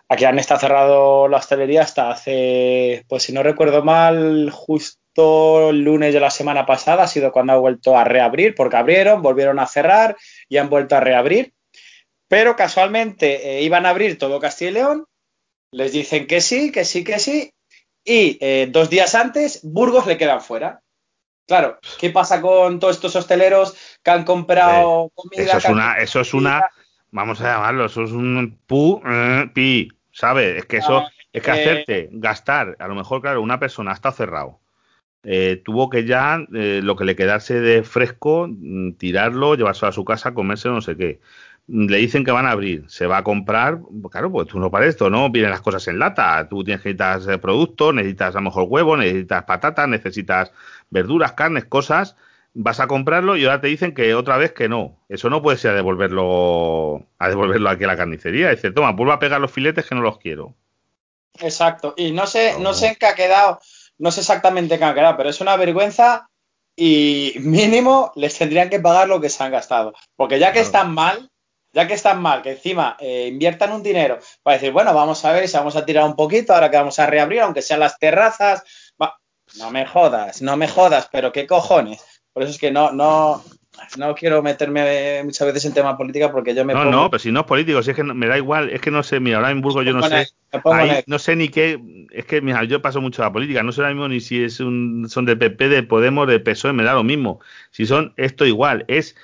[0.09, 6.13] Aquí han estado cerrado la hostelería hasta hace, pues si no recuerdo mal, justo lunes
[6.13, 9.67] de la semana pasada ha sido cuando ha vuelto a reabrir, porque abrieron, volvieron a
[9.67, 10.17] cerrar
[10.49, 11.53] y han vuelto a reabrir.
[12.29, 15.07] pero casualmente eh, iban a abrir todo Castilla y León,
[15.71, 17.53] les dicen que sí, que sí, que sí,
[18.05, 20.81] y eh, dos días antes Burgos le quedan fuera.
[21.47, 25.45] Claro, ¿qué pasa con todos estos hosteleros que han comprado comida?
[25.45, 26.71] Eso es una, eso es una,
[27.11, 30.57] vamos a llamarlo, eso es un pu, eh, pi, ¿sabes?
[30.59, 34.15] Es que eso, ah, es que hacerte gastar, a lo mejor, claro, una persona estado
[34.15, 34.61] cerrado,
[35.25, 39.93] eh, tuvo que ya eh, lo que le quedase de fresco, mm, tirarlo, llevarse a
[39.93, 41.21] su casa, comerse no sé qué.
[41.67, 44.71] Mm, le dicen que van a abrir, se va a comprar, claro, pues tú no
[44.71, 45.31] para esto, ¿no?
[45.31, 48.97] Vienen las cosas en lata, tú tienes, necesitas eh, productos, necesitas a lo mejor huevo,
[48.97, 50.53] necesitas patatas, necesitas
[50.91, 52.17] verduras, carnes, cosas,
[52.53, 54.99] vas a comprarlo y ahora te dicen que otra vez que no.
[55.09, 58.51] Eso no puede ser a devolverlo, a devolverlo aquí a la carnicería.
[58.51, 60.55] Dice, toma, vuelvo a pegar los filetes que no los quiero.
[61.41, 63.59] Exacto, y no sé, no sé en qué ha quedado
[63.99, 66.29] no sé exactamente qué han quedado, pero es una vergüenza
[66.77, 69.95] y mínimo les tendrían que pagar lo que se han gastado.
[70.17, 71.31] Porque ya que están mal,
[71.73, 75.33] ya que están mal, que encima eh, inviertan un dinero para decir, bueno, vamos a
[75.33, 77.99] ver si vamos a tirar un poquito ahora que vamos a reabrir, aunque sean las
[77.99, 78.63] terrazas.
[79.59, 82.03] No me jodas, no me jodas, pero qué cojones.
[82.33, 83.45] Por eso es que no, no,
[83.99, 87.33] no quiero meterme muchas veces en tema política porque yo me no no pero si
[87.33, 89.51] no es político si es que me da igual es que no sé mira ahora
[89.51, 90.29] en Burgos yo no sé.
[91.07, 93.81] no sé ni qué es que mira yo paso mucho a la política no sé
[93.81, 96.95] ahora mismo ni si es un son de PP de Podemos de PSOE me da
[96.95, 97.41] lo mismo.
[97.71, 99.17] Si son esto igual es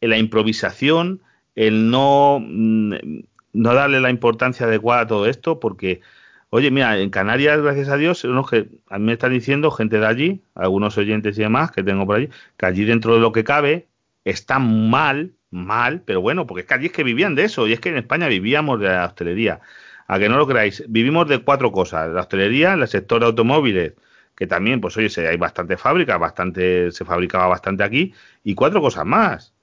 [0.00, 1.22] la improvisación
[1.54, 2.94] el no mm,
[3.52, 6.00] no darle la importancia adecuada a todo esto porque
[6.50, 9.98] Oye, mira, en Canarias, gracias a Dios, unos que a mí me están diciendo, gente
[10.00, 13.32] de allí, algunos oyentes y demás que tengo por allí, que allí dentro de lo
[13.32, 13.87] que cabe,
[14.30, 17.72] está mal, mal, pero bueno, porque es que allí es que vivían de eso, y
[17.72, 19.60] es que en España vivíamos de la hostelería.
[20.06, 23.94] A que no lo creáis, vivimos de cuatro cosas, la hostelería, el sector de automóviles,
[24.34, 28.14] que también, pues oye, hay bastante fábricas, bastante, se fabricaba bastante aquí,
[28.44, 29.54] y cuatro cosas más.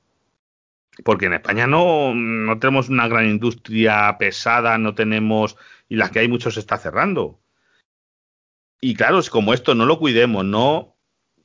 [1.03, 5.57] Porque en España no, no tenemos una gran industria pesada, no tenemos,
[5.89, 7.39] y las que hay muchos se está cerrando.
[8.81, 10.95] Y claro, es como esto no lo cuidemos, no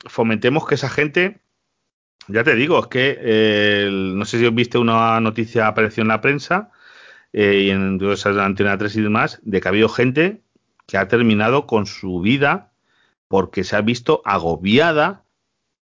[0.05, 1.41] fomentemos que esa gente
[2.27, 6.21] ya te digo, es que eh, no sé si viste una noticia apareció en la
[6.21, 6.71] prensa
[7.33, 10.41] eh, y en esas Antena 3 y demás, de que ha habido gente
[10.87, 12.71] que ha terminado con su vida
[13.27, 15.23] porque se ha visto agobiada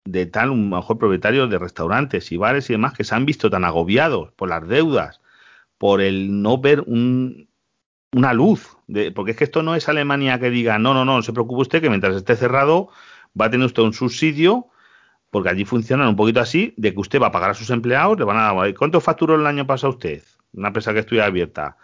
[0.05, 3.51] de tal, un mejor propietario de restaurantes y bares y demás, que se han visto
[3.51, 5.21] tan agobiados por las deudas,
[5.79, 7.49] por el no ver un,
[8.13, 11.17] una luz, de, porque es que esto no es Alemania que diga, no, no, no,
[11.17, 12.89] no se preocupe usted que mientras esté cerrado
[13.39, 14.69] va a tener usted un subsidio
[15.35, 18.17] porque allí funcionan un poquito así, de que usted va a pagar a sus empleados,
[18.17, 20.23] le van a dar, ¿cuánto facturó el año pasado usted?
[20.53, 21.77] Una empresa que estuviera abierta.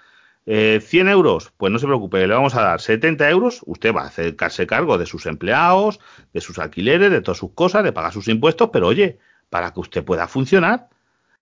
[0.46, 4.02] Eh, 100 euros, pues no se preocupe, le vamos a dar 70 euros, usted va
[4.02, 5.98] a hacerse cargo de sus empleados,
[6.32, 9.80] de sus alquileres, de todas sus cosas, de pagar sus impuestos, pero oye, para que
[9.80, 10.88] usted pueda funcionar,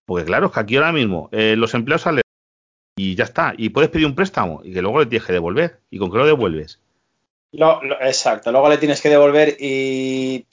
[0.07, 2.23] porque claro, es que aquí ahora mismo eh, los empleados salen
[2.97, 5.81] y ya está, y puedes pedir un préstamo y que luego le tienes que devolver,
[5.91, 6.81] ¿y con qué lo devuelves?
[8.01, 10.47] exacto, luego le tienes que devolver y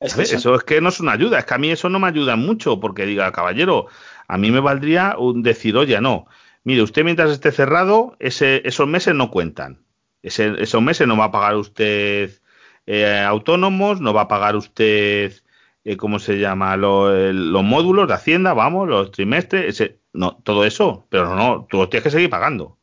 [0.00, 2.36] eso es que no es una ayuda, es que a mí eso no me ayuda
[2.36, 3.86] mucho, porque diga, caballero,
[4.28, 6.26] a mí me valdría un decir, oye, no,
[6.64, 9.84] mire, usted mientras esté cerrado, ese, esos meses no cuentan.
[10.22, 12.30] Ese, esos meses no va a pagar usted
[12.86, 15.32] eh, autónomos, no va a pagar usted,
[15.84, 16.76] eh, ¿cómo se llama?
[16.76, 21.90] los módulos de Hacienda, vamos, los trimestres, ese, no, todo eso, pero no, tú los
[21.90, 22.76] tienes que seguir pagando.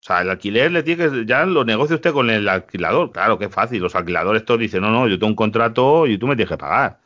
[0.00, 3.12] O sea, el alquiler le tiene que, ya lo negocia usted con el alquilador.
[3.12, 3.82] Claro, que fácil.
[3.82, 6.56] Los alquiladores todos dicen, no, no, yo tengo un contrato y tú me tienes que
[6.56, 6.98] pagar.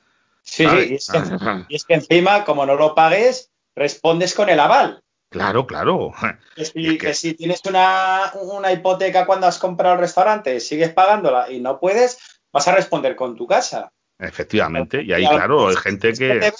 [0.42, 1.18] Sí, y es, que,
[1.68, 5.02] y es, que, encima, como no lo pagues, respondes con el aval.
[5.28, 6.12] Claro, claro.
[6.54, 7.14] Que si, que...
[7.14, 12.40] si tienes una, una, hipoteca cuando has comprado el restaurante, sigues pagándola y no puedes,
[12.52, 13.90] vas a responder con tu casa.
[14.20, 16.38] Efectivamente, y ahí, claro, hay gente que...
[16.38, 16.52] que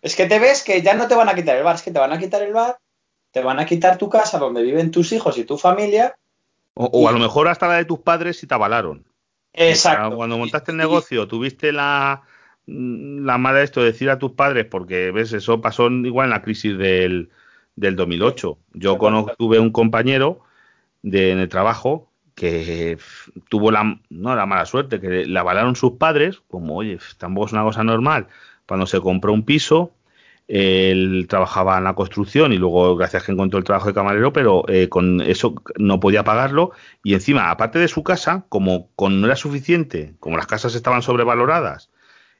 [0.00, 1.90] es que te ves que ya no te van a quitar el bar, es que
[1.90, 2.78] te van a quitar el bar
[3.36, 6.16] te van a quitar tu casa donde viven tus hijos y tu familia.
[6.72, 9.04] O, a lo mejor hasta la de tus padres si te avalaron.
[9.52, 10.16] Exacto.
[10.16, 12.22] cuando montaste el negocio, tuviste la,
[12.64, 16.40] la mala esto de decir a tus padres, porque ves, eso pasó igual en la
[16.40, 17.28] crisis del,
[17.74, 18.56] del 2008.
[18.72, 20.40] Yo conozco, tuve un compañero
[21.02, 22.96] de, en el trabajo que
[23.50, 27.52] tuvo la, no, la mala suerte, que le avalaron sus padres, como, oye, tampoco es
[27.52, 28.28] una cosa normal,
[28.66, 29.92] cuando se compró un piso,
[30.48, 34.64] él trabajaba en la construcción y luego gracias que encontró el trabajo de camarero, pero
[34.68, 36.70] eh, con eso no podía pagarlo
[37.02, 41.02] y encima, aparte de su casa, como con no era suficiente, como las casas estaban
[41.02, 41.90] sobrevaloradas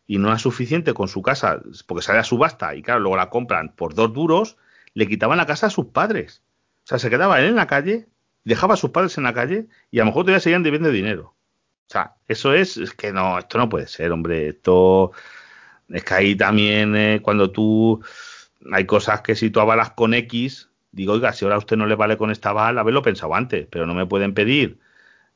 [0.07, 3.31] y no era suficiente con su casa, porque sale a subasta y claro, luego la
[3.31, 4.57] compran por dos duros,
[4.95, 6.43] le quitaban la casa a sus padres.
[6.85, 8.07] O sea, se quedaba él en la calle,
[8.45, 11.35] dejaba a sus padres en la calle y a lo mejor todavía seguían debiendo dinero.
[11.89, 15.13] O sea, eso es, es que no, esto no puede ser, hombre, esto
[15.89, 18.03] es que ahí también, eh, cuando tú.
[18.73, 21.87] Hay cosas que si tú avalas con X, digo, oiga, si ahora a usted no
[21.87, 24.79] le vale con esta aval, haberlo pensado antes, pero no me pueden pedir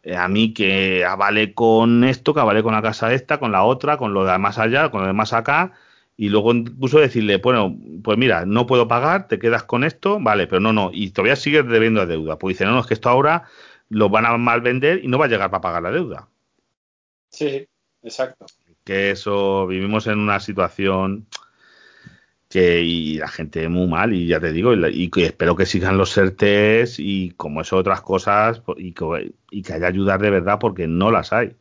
[0.03, 3.65] eh, a mí que avale con esto, que avale con la casa esta, con la
[3.65, 5.73] otra, con lo de más allá, con lo de más acá,
[6.17, 10.47] y luego incluso decirle, bueno, pues mira, no puedo pagar, te quedas con esto, vale,
[10.47, 12.39] pero no, no, y todavía sigues debiendo deuda.
[12.39, 13.45] Pues dice, no, no, es que esto ahora
[13.89, 16.29] lo van a mal vender y no va a llegar para pagar la deuda.
[17.31, 17.67] Sí,
[18.03, 18.47] exacto.
[18.91, 21.29] Que eso, vivimos en una situación
[22.49, 25.97] que y la gente muy mal y ya te digo y, que espero que sigan
[25.97, 30.59] los certes y como eso otras cosas y que, y que haya ayudar de verdad
[30.59, 31.57] porque no las hay.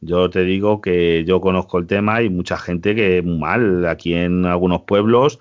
[0.00, 4.14] Yo te digo que yo conozco el tema y mucha gente que muy mal aquí
[4.14, 5.40] en algunos pueblos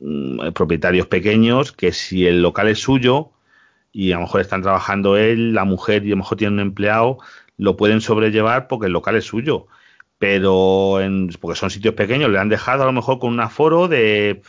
[0.00, 3.30] mm, propietarios pequeños que si el local es suyo
[3.92, 6.60] y a lo mejor están trabajando él la mujer y a lo mejor tiene un
[6.60, 7.18] empleado
[7.56, 9.68] lo pueden sobrellevar porque el local es suyo
[10.18, 13.88] pero en, porque son sitios pequeños, le han dejado a lo mejor con un aforo
[13.88, 14.42] de...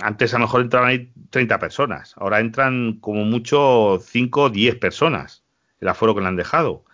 [0.00, 4.76] Antes a lo mejor entraban ahí 30 personas, ahora entran como mucho 5 o 10
[4.76, 5.44] personas,
[5.80, 6.84] el aforo que le han dejado.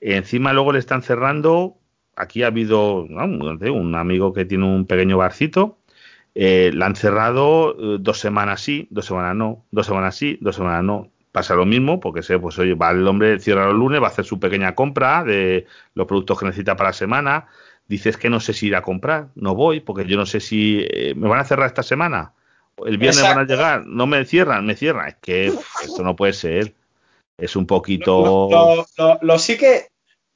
[0.00, 1.78] Encima luego le están cerrando,
[2.14, 5.78] aquí ha habido un amigo que tiene un pequeño barcito,
[6.36, 10.54] eh, le han cerrado eh, dos semanas sí, dos semanas no, dos semanas sí, dos
[10.54, 14.02] semanas no pasa lo mismo, porque sé, pues oye, va el hombre, cierra los lunes,
[14.02, 17.46] va a hacer su pequeña compra de los productos que necesita para la semana.
[17.86, 20.84] Dices que no sé si ir a comprar, no voy, porque yo no sé si
[20.90, 22.32] eh, me van a cerrar esta semana.
[22.84, 25.06] El viernes van a llegar, no me cierran, me cierran.
[25.08, 26.74] Es que esto no puede ser.
[27.36, 28.84] Es un poquito.
[29.20, 29.86] lo sí que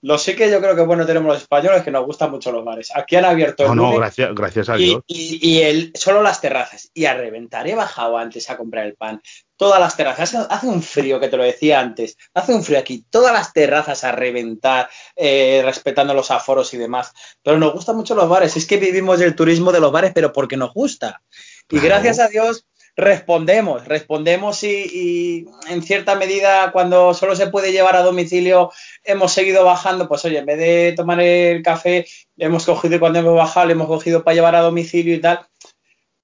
[0.03, 2.65] lo sí que yo creo que bueno tenemos los españoles que nos gustan mucho los
[2.65, 2.91] bares.
[2.95, 3.63] Aquí han abierto.
[3.63, 5.03] El no, no, gracias, gracias a Dios.
[5.07, 6.91] Y, el, solo las terrazas.
[6.93, 7.69] Y a reventar.
[7.69, 9.23] He bajado antes a comprar el pan.
[9.63, 10.35] Todas las terrazas.
[10.51, 12.17] Hace un frío, que te lo decía antes.
[12.35, 13.05] Hace un frío aquí.
[13.09, 17.13] Todas las terrazas a reventar, eh, respetando los aforos y demás.
[17.45, 18.57] Pero nos gustan mucho los bares.
[18.57, 21.23] Es que vivimos el turismo de los bares, pero porque nos gusta.
[21.71, 27.97] Y gracias a Dios respondemos, respondemos y, en cierta medida cuando solo se puede llevar
[27.97, 28.71] a domicilio
[29.03, 33.21] hemos seguido bajando, pues oye, en vez de tomar el café, hemos cogido y cuando
[33.21, 35.47] hemos bajado le hemos cogido para llevar a domicilio y tal.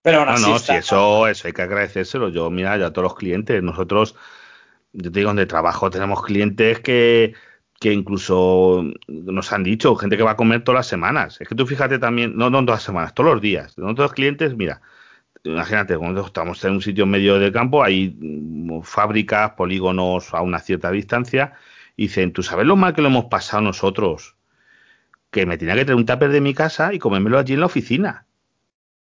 [0.02, 2.28] Pero no, no, si eso, eso hay que agradecérselo.
[2.28, 4.14] Yo, mira, ya a todos los clientes, nosotros,
[4.92, 7.34] yo te digo, donde trabajo tenemos clientes que,
[7.80, 11.40] que incluso nos han dicho, gente que va a comer todas las semanas.
[11.40, 13.76] Es que tú fíjate también, no, no todas las semanas, todos los días.
[13.78, 14.80] Nosotros los clientes, mira,
[15.44, 20.60] imagínate, cuando estamos en un sitio medio de campo, hay mm, fábricas, polígonos a una
[20.60, 21.54] cierta distancia,
[21.96, 24.36] y dicen, ¿tú sabes lo mal que lo hemos pasado nosotros?
[25.30, 27.66] Que me tenía que traer un tupper de mi casa y comérmelo allí en la
[27.66, 28.27] oficina.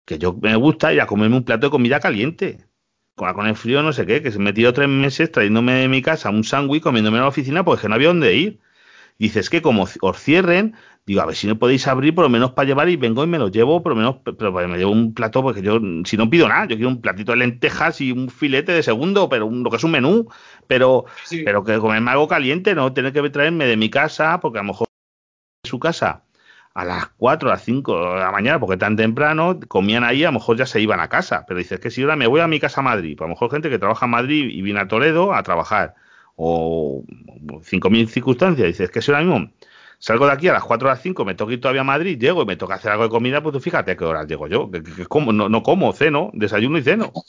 [0.06, 2.60] Que yo me gusta ir a comerme un plato de comida caliente.
[3.16, 6.02] Con, el frío no sé qué, que se me tiró tres meses trayéndome de mi
[6.02, 8.60] casa un sándwich comiéndome en la oficina porque no había dónde ir.
[9.18, 12.52] Dices que como os cierren, digo, a ver si no podéis abrir por lo menos
[12.52, 15.14] para llevar y vengo y me lo llevo, por lo menos, pero me llevo un
[15.14, 18.30] plato, porque yo, si no pido nada, yo quiero un platito de lentejas y un
[18.30, 20.28] filete de segundo, pero lo que es un menú,
[20.68, 21.06] pero,
[21.46, 24.68] pero que comerme algo caliente, no tener que traerme de mi casa, porque a lo
[24.68, 24.88] mejor
[25.64, 26.25] de su casa
[26.76, 30.28] a las 4, a las 5 de la mañana, porque tan temprano, comían ahí, a
[30.28, 32.48] lo mejor ya se iban a casa, pero dices que si ahora me voy a
[32.48, 34.82] mi casa a Madrid, pues a lo mejor gente que trabaja en Madrid y viene
[34.82, 35.96] a Toledo a trabajar,
[36.36, 37.04] o
[37.64, 39.50] 5.000 circunstancias, dices que es ahora mismo
[40.00, 42.20] salgo de aquí a las 4 o las 5, me toca ir todavía a Madrid,
[42.20, 44.48] llego y me toca hacer algo de comida, pues tú fíjate a qué horas llego
[44.48, 44.70] yo.
[44.70, 47.12] Que, como, no, como, ceno, desayuno y ceno.
[47.14, 47.24] O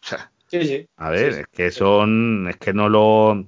[0.00, 0.88] sea, sí, sí.
[0.96, 3.46] A ver, es que son, es que no lo,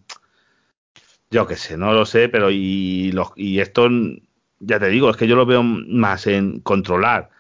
[1.31, 3.89] yo qué sé, no lo sé, pero y, los, y esto,
[4.61, 7.31] ya te digo, es que yo lo veo más en controlar.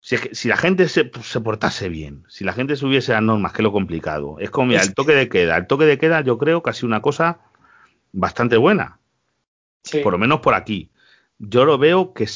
[0.00, 3.22] Si, es que, si la gente se, se, portase bien, si la gente subiese las
[3.22, 4.36] normas, que es lo complicado.
[4.38, 5.56] Es como, mira, el toque de queda.
[5.56, 7.40] El toque de queda yo creo que ha sido una cosa
[8.12, 8.98] bastante buena
[10.02, 10.90] por lo menos por aquí.
[11.38, 12.26] Yo lo veo que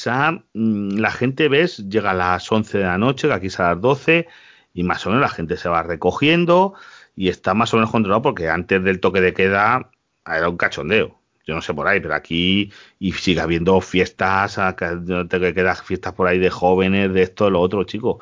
[0.54, 3.74] mm, la gente, ves, llega a las 11 de la noche, que aquí es a
[3.74, 4.28] las 12,
[4.74, 6.74] y más o menos la gente se va recogiendo
[7.14, 9.90] y está más o menos controlado porque antes del toque de queda
[10.26, 11.18] era un cachondeo.
[11.44, 16.28] Yo no sé por ahí, pero aquí y sigue habiendo fiestas, te quedas fiestas por
[16.28, 18.18] ahí de jóvenes, de esto, de lo otro, chicos.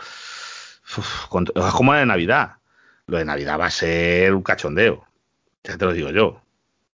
[0.96, 2.52] Es como la de Navidad.
[3.06, 5.04] Lo de Navidad va a ser un cachondeo.
[5.64, 6.40] Ya te lo digo yo.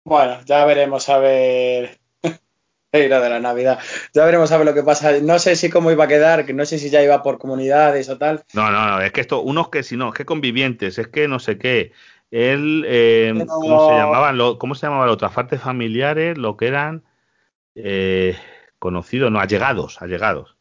[0.03, 1.99] Bueno, ya veremos a ver
[2.91, 3.79] de la Navidad.
[4.13, 5.19] Ya veremos a ver lo que pasa.
[5.21, 8.09] No sé si cómo iba a quedar, que no sé si ya iba por comunidades
[8.09, 8.43] o tal.
[8.53, 11.27] No, no, no, es que esto, unos que si no, es que convivientes, es que
[11.27, 11.91] no sé qué.
[12.31, 14.37] Él, eh, ¿cómo se llamaban?
[14.37, 16.37] Lo, ¿Cómo se llamaban otras partes familiares?
[16.37, 17.03] Lo que eran
[17.75, 18.37] eh,
[18.79, 20.55] conocidos, no, allegados, allegados.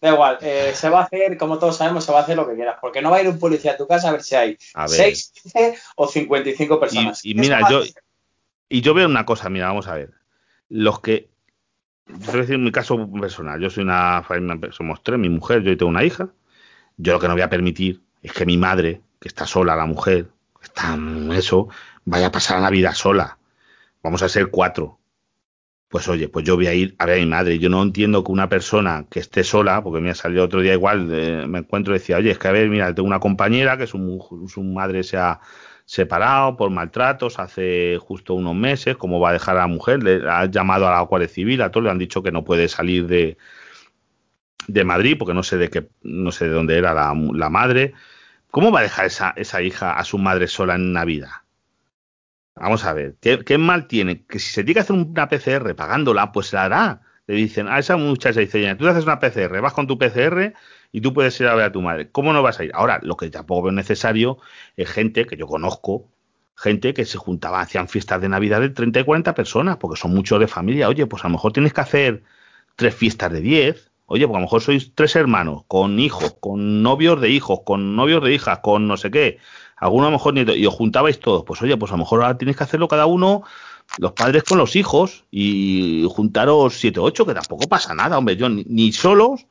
[0.00, 2.48] Da igual, eh, se va a hacer, como todos sabemos, se va a hacer lo
[2.48, 4.34] que quieras, porque no va a ir un policía a tu casa a ver si
[4.34, 4.56] hay
[4.86, 7.24] 6, 15 o 55 personas.
[7.24, 7.82] Y, y mira, yo,
[8.68, 10.12] y yo veo una cosa, mira, vamos a ver.
[10.68, 11.28] Los que
[12.08, 13.60] yo voy a decir mi caso personal.
[13.60, 16.30] Yo soy una familia, somos tres, mi mujer, yo y tengo una hija.
[16.96, 19.86] Yo lo que no voy a permitir es que mi madre, que está sola, la
[19.86, 20.28] mujer,
[20.78, 21.68] tan eso,
[22.04, 23.38] vaya a pasar la Navidad sola.
[24.02, 24.98] Vamos a ser cuatro.
[25.88, 27.58] Pues oye, pues yo voy a ir a ver a mi madre.
[27.58, 30.74] Yo no entiendo que una persona que esté sola, porque me ha salido otro día
[30.74, 31.06] igual,
[31.48, 34.46] me encuentro y decía, oye, es que a ver, mira, tengo una compañera que su,
[34.48, 35.40] su madre se ha
[35.86, 40.28] separado por maltratos hace justo unos meses, cómo va a dejar a la mujer, le
[40.30, 43.06] ha llamado a la Guardia Civil, a todos le han dicho que no puede salir
[43.06, 43.38] de,
[44.66, 47.94] de Madrid, porque no sé de qué, no sé de dónde era la, la madre.
[48.50, 51.30] ¿Cómo va a dejar esa, esa, hija a su madre sola en Navidad?
[52.54, 54.24] Vamos a ver, ¿qué, mal tiene?
[54.26, 57.02] Que si se tiene que hacer una PCR pagándola, pues la hará.
[57.26, 60.54] Le dicen a esa muchacha, dice, tú haces una PCR, vas con tu PCR
[60.90, 62.10] y tú puedes ir a ver a tu madre.
[62.10, 62.70] ¿Cómo no vas a ir?
[62.74, 64.38] Ahora, lo que tampoco veo necesario
[64.76, 66.08] es gente que yo conozco,
[66.56, 70.14] gente que se juntaba, hacían fiestas de Navidad de 30 y 40 personas, porque son
[70.14, 70.88] muchos de familia.
[70.88, 72.22] Oye, pues a lo mejor tienes que hacer
[72.76, 73.87] tres fiestas de 10.
[74.10, 77.94] Oye, pues a lo mejor sois tres hermanos, con hijos, con novios de hijos, con
[77.94, 79.38] novios de hijas, con no sé qué.
[79.76, 81.44] Alguno a lo mejor y os juntabais todos.
[81.44, 83.42] Pues oye, pues a lo mejor ahora tienes que hacerlo cada uno
[83.98, 88.48] los padres con los hijos y juntaros siete ocho, que tampoco pasa nada, hombre, yo
[88.48, 89.46] ni solos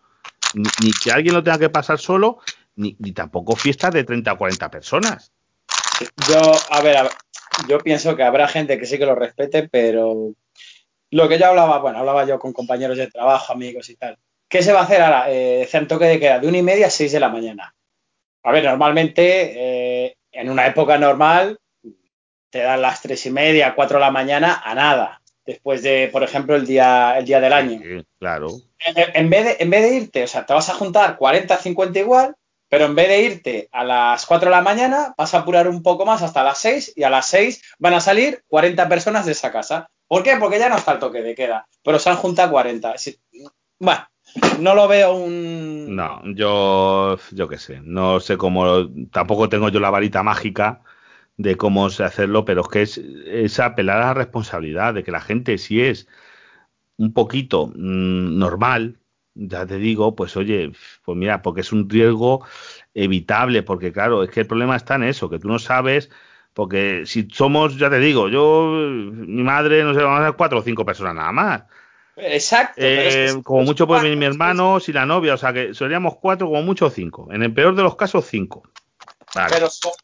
[0.53, 2.39] ni, que alguien lo tenga que pasar solo,
[2.76, 5.32] ni, tampoco fiestas de 30 o 40 personas.
[6.28, 7.10] Yo, a ver,
[7.68, 10.34] yo pienso que habrá gente que sí que lo respete, pero
[11.12, 14.18] lo que yo hablaba, bueno, hablaba yo con compañeros de trabajo, amigos y tal.
[14.50, 15.26] ¿Qué se va a hacer ahora?
[15.30, 17.76] Eh, toque de queda de una y media a seis de la mañana.
[18.43, 21.60] A ver, normalmente, eh, en una época normal,
[22.50, 26.22] te dan las tres y media, cuatro de la mañana a nada después de, por
[26.24, 27.80] ejemplo, el día, el día del año.
[28.20, 28.50] claro.
[28.80, 32.00] En, vez de, en vez de irte, o sea, te vas a juntar 40, 50
[32.00, 32.36] igual,
[32.70, 35.82] pero en vez de irte a las 4 de la mañana, vas a apurar un
[35.82, 39.32] poco más hasta las 6 y a las 6 van a salir 40 personas de
[39.32, 39.89] esa casa.
[40.06, 40.36] ¿Por qué?
[40.38, 42.95] Porque ya no está el toque de queda, pero se han juntado 40.
[43.80, 44.08] Bueno,
[44.59, 45.95] no lo veo un...
[45.95, 50.81] No, yo, yo qué sé, no sé cómo, tampoco tengo yo la varita mágica
[51.38, 55.11] de cómo se hacerlo, pero es que es, es, apelar a la responsabilidad de que
[55.11, 56.07] la gente, si es
[56.97, 58.99] un poquito mm, normal,
[59.35, 60.71] ya te digo, pues oye,
[61.05, 62.45] pues mira, porque es un riesgo
[62.93, 66.09] evitable, porque claro, es que el problema está en eso, que tú no sabes,
[66.53, 70.59] porque si somos, ya te digo, yo, mi madre, no sé, vamos a ser cuatro
[70.59, 71.63] o cinco personas nada más.
[72.18, 72.76] Exacto.
[72.78, 76.47] Eh, como mucho puede venir mi hermano, si la novia, o sea que seríamos cuatro,
[76.47, 77.30] como mucho cinco.
[77.32, 78.63] En el peor de los casos, cinco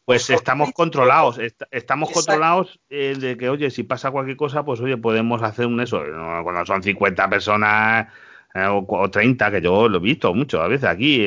[0.04, 1.40] pues estamos controlados,
[1.70, 5.80] estamos controlados eh, de que, oye, si pasa cualquier cosa, pues oye, podemos hacer un
[5.80, 6.02] eso.
[6.42, 8.08] Cuando son 50 personas
[8.54, 11.26] eh, o, 30, que yo lo he visto mucho a veces aquí,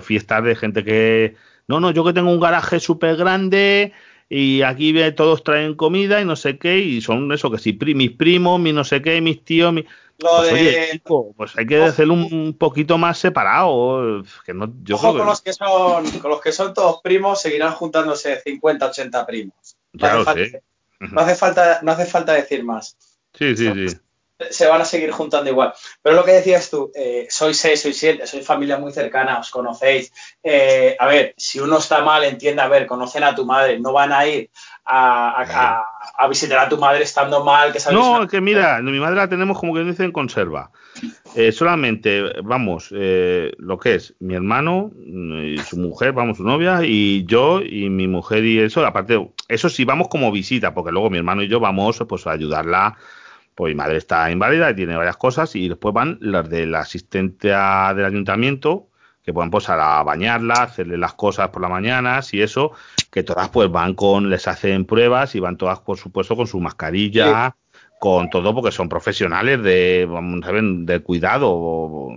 [0.00, 1.36] fiestas de gente que,
[1.66, 3.92] no, no, yo que tengo un garaje súper grande
[4.28, 8.10] y aquí todos traen comida y no sé qué, y son eso, que si mis
[8.12, 9.86] primos, mi no sé qué, mis tíos, mi
[10.18, 11.02] pues, oye,
[11.36, 14.22] pues hay que hacerlo un poquito más separado.
[14.44, 17.72] Que no, yo Ojo con, los que son, con los que son todos primos, seguirán
[17.72, 19.76] juntándose 50, 80 primos.
[19.92, 20.42] No, hace, falta,
[21.00, 22.96] no hace, falta, no hace falta decir más.
[23.32, 23.96] Sí, sí, sí.
[24.50, 25.72] Se van a seguir juntando igual.
[26.02, 29.50] Pero lo que decías tú, eh, sois seis, sois siete, sois familia muy cercana, os
[29.50, 30.12] conocéis.
[30.42, 33.92] Eh, a ver, si uno está mal, entiende, a ver, conocen a tu madre, no
[33.92, 34.50] van a ir
[34.88, 37.72] a, visitar a tu madre estando mal.
[37.72, 40.70] Que no, es que mira, mi madre la tenemos como que dicen conserva.
[41.34, 46.80] Eh, solamente, vamos, eh, lo que es mi hermano y su mujer, vamos, su novia,
[46.84, 51.10] y yo y mi mujer y eso, aparte, eso sí vamos como visita, porque luego
[51.10, 52.96] mi hermano y yo vamos pues a ayudarla,
[53.58, 56.78] pues mi madre está inválida y tiene varias cosas, y después van las de la
[56.78, 58.86] asistente del ayuntamiento,
[59.24, 62.70] que pueden pasar a bañarla, hacerle las cosas por las mañanas y eso,
[63.10, 66.60] que todas pues van con, les hacen pruebas y van todas por supuesto con su
[66.60, 67.56] mascarilla,
[67.98, 72.10] con todo porque son profesionales de, ver, de cuidado,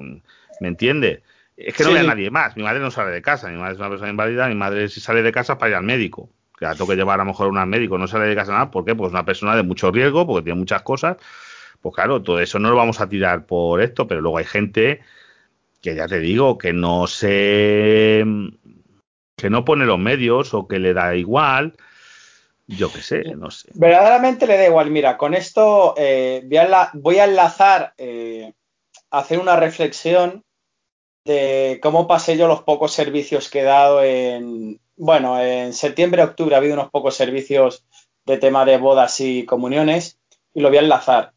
[0.60, 1.24] ¿me entiende?
[1.58, 3.80] Es que no hay nadie más, mi madre no sale de casa, mi madre es
[3.80, 6.30] una persona inválida, mi madre si sale de casa para ir al médico,
[6.62, 8.52] que la tengo que llevar a lo mejor a un médico, no sale de casa
[8.52, 8.94] nada, ¿por qué?
[8.94, 11.18] Pues una persona de mucho riesgo, porque tiene muchas cosas,
[11.82, 15.02] pues claro, todo eso no lo vamos a tirar por esto, pero luego hay gente
[15.82, 18.24] que ya te digo, que no se.
[19.36, 21.74] que no pone los medios o que le da igual.
[22.68, 23.70] Yo qué sé, no sé.
[23.74, 24.92] Verdaderamente le da igual.
[24.92, 26.48] Mira, con esto eh,
[26.94, 28.54] voy, a enlazar, eh,
[29.10, 30.44] hacer una reflexión
[31.26, 34.80] de cómo pasé yo los pocos servicios que he dado en.
[35.04, 37.84] Bueno, en septiembre, octubre ha habido unos pocos servicios
[38.24, 40.20] de tema de bodas y comuniones
[40.54, 41.34] y lo voy a enlazar.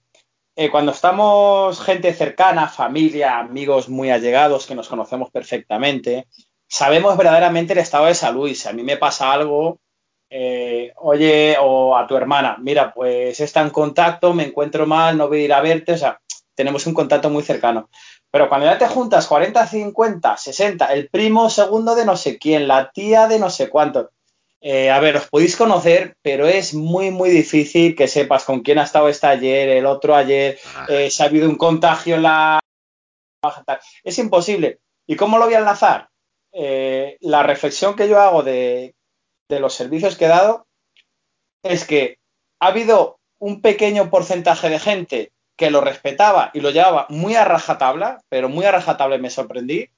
[0.55, 6.27] Eh, cuando estamos gente cercana, familia, amigos muy allegados que nos conocemos perfectamente,
[6.69, 9.81] sabemos verdaderamente el estado de salud y si a mí me pasa algo,
[10.29, 15.29] eh, oye, o a tu hermana, mira, pues está en contacto, me encuentro mal, no
[15.29, 16.21] voy a ir a verte, o sea,
[16.55, 17.89] tenemos un contacto muy cercano.
[18.35, 22.67] Pero cuando ya te juntas 40, 50, 60, el primo segundo de no sé quién,
[22.67, 24.11] la tía de no sé cuánto,
[24.61, 28.81] eh, a ver, os podéis conocer, pero es muy, muy difícil que sepas con quién
[28.81, 30.85] ha estado este ayer, el otro ayer, ah.
[30.89, 32.59] eh, si ha habido un contagio en la...
[34.03, 34.81] Es imposible.
[35.07, 36.09] ¿Y cómo lo voy a enlazar?
[36.51, 38.97] Eh, la reflexión que yo hago de,
[39.49, 40.67] de los servicios que he dado
[41.63, 42.19] es que
[42.59, 47.45] ha habido un pequeño porcentaje de gente que lo respetaba y lo llevaba muy a
[47.45, 49.89] rajatabla, pero muy a rajatabla me sorprendí,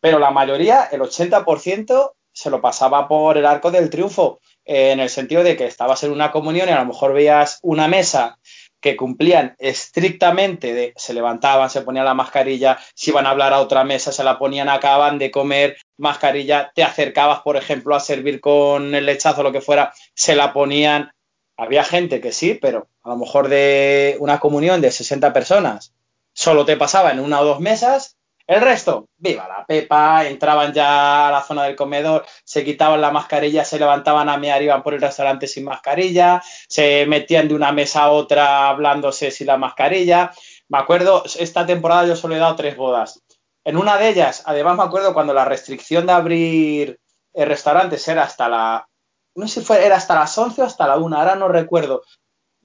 [0.00, 5.00] pero la mayoría, el 80%, se lo pasaba por el arco del triunfo, eh, en
[5.00, 8.38] el sentido de que estabas en una comunión y a lo mejor veías una mesa
[8.84, 13.60] que cumplían estrictamente de se levantaban, se ponían la mascarilla, si iban a hablar a
[13.60, 18.42] otra mesa, se la ponían, acaban de comer mascarilla, te acercabas, por ejemplo, a servir
[18.42, 21.10] con el lechazo lo que fuera, se la ponían.
[21.56, 25.92] Había gente que sí, pero a lo mejor de una comunión de 60 personas,
[26.32, 31.28] solo te pasaba en una o dos mesas el resto, viva la pepa, entraban ya
[31.28, 34.92] a la zona del comedor, se quitaban la mascarilla, se levantaban a mear, iban por
[34.92, 40.30] el restaurante sin mascarilla, se metían de una mesa a otra hablándose sin la mascarilla.
[40.68, 43.22] Me acuerdo, esta temporada yo solo he dado tres bodas.
[43.64, 47.00] En una de ellas, además me acuerdo cuando la restricción de abrir
[47.32, 48.88] restaurantes era hasta la,
[49.34, 52.02] no sé si fue, era hasta las 11 o hasta la 1, ahora no recuerdo.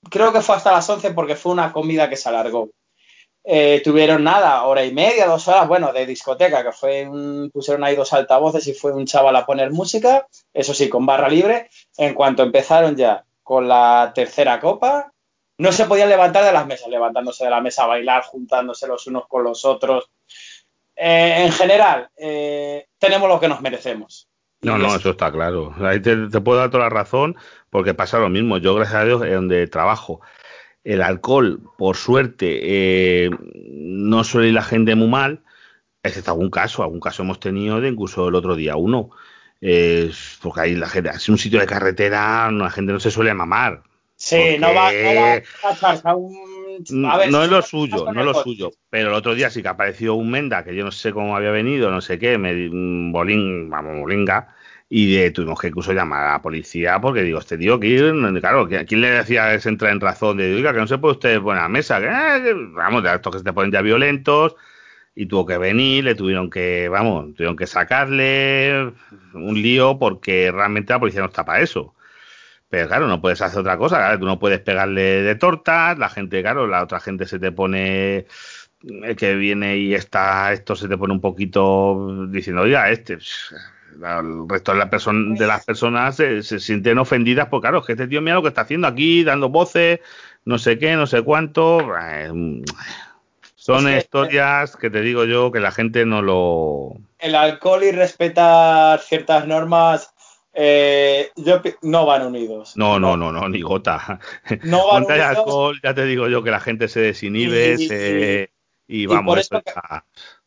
[0.09, 2.69] Creo que fue hasta las 11 porque fue una comida que se alargó.
[3.43, 7.83] Eh, tuvieron nada, hora y media, dos horas, bueno, de discoteca, que fue un, pusieron
[7.83, 11.69] ahí dos altavoces y fue un chaval a poner música, eso sí, con barra libre.
[11.97, 15.11] En cuanto empezaron ya con la tercera copa,
[15.57, 19.07] no se podían levantar de las mesas, levantándose de la mesa a bailar, juntándose los
[19.07, 20.09] unos con los otros.
[20.95, 24.28] Eh, en general, eh, tenemos lo que nos merecemos.
[24.61, 25.73] No, no, eso está claro.
[25.79, 27.37] Ahí te, te, puedo dar toda la razón
[27.69, 28.57] porque pasa lo mismo.
[28.57, 30.21] Yo, gracias a Dios, es donde trabajo
[30.83, 33.29] el alcohol, por suerte, eh,
[33.69, 35.43] no suele ir la gente muy mal,
[36.03, 39.11] excepto algún caso, algún caso hemos tenido de incluso el otro día uno,
[40.41, 43.83] porque ahí la gente, es un sitio de carretera, la gente no se suele mamar.
[44.15, 46.48] Sí, no va, a un...
[46.91, 48.71] no es lo suyo, no es lo suyo.
[48.89, 51.51] Pero el otro día sí que apareció un Menda, que yo no sé cómo había
[51.51, 52.69] venido, no sé qué, me,
[53.11, 54.53] bolín, vamos, bolinga,
[54.89, 59.01] y tuvimos que incluso llamar a la policía porque digo, este tío, ¿quién, claro, ¿quién
[59.01, 61.59] le decía que se entra en razón de, diga que no se puede usted poner
[61.59, 61.99] a la mesa?
[61.99, 64.55] Eh, que, vamos, de estos que se te ponen ya violentos
[65.13, 68.93] y tuvo que venir, le tuvieron que, vamos, tuvieron que sacarle
[69.33, 71.93] un lío porque realmente la policía no está para eso.
[72.69, 76.09] Pero claro, no puedes hacer otra cosa, claro, tú no puedes pegarle de tortas, la
[76.09, 78.27] gente, claro, la otra gente se te pone
[79.17, 84.71] que viene y está, esto se te pone un poquito diciendo, oiga, este, el resto
[84.71, 88.35] de, la de las personas se, sienten ofendidas porque, claro, es que este tío mira
[88.35, 89.99] lo que está haciendo aquí, dando voces,
[90.45, 91.79] no sé qué, no sé cuánto.
[93.55, 96.93] Son historias que te digo yo que la gente no lo.
[97.19, 100.13] El alcohol y respetar ciertas normas
[100.53, 102.75] eh, yo, no van unidos.
[102.75, 104.19] No, no, no, no, ni gota.
[104.63, 108.49] No van hay alcohol, ya te digo yo que la gente se desinhibe
[108.87, 109.49] y, vamos.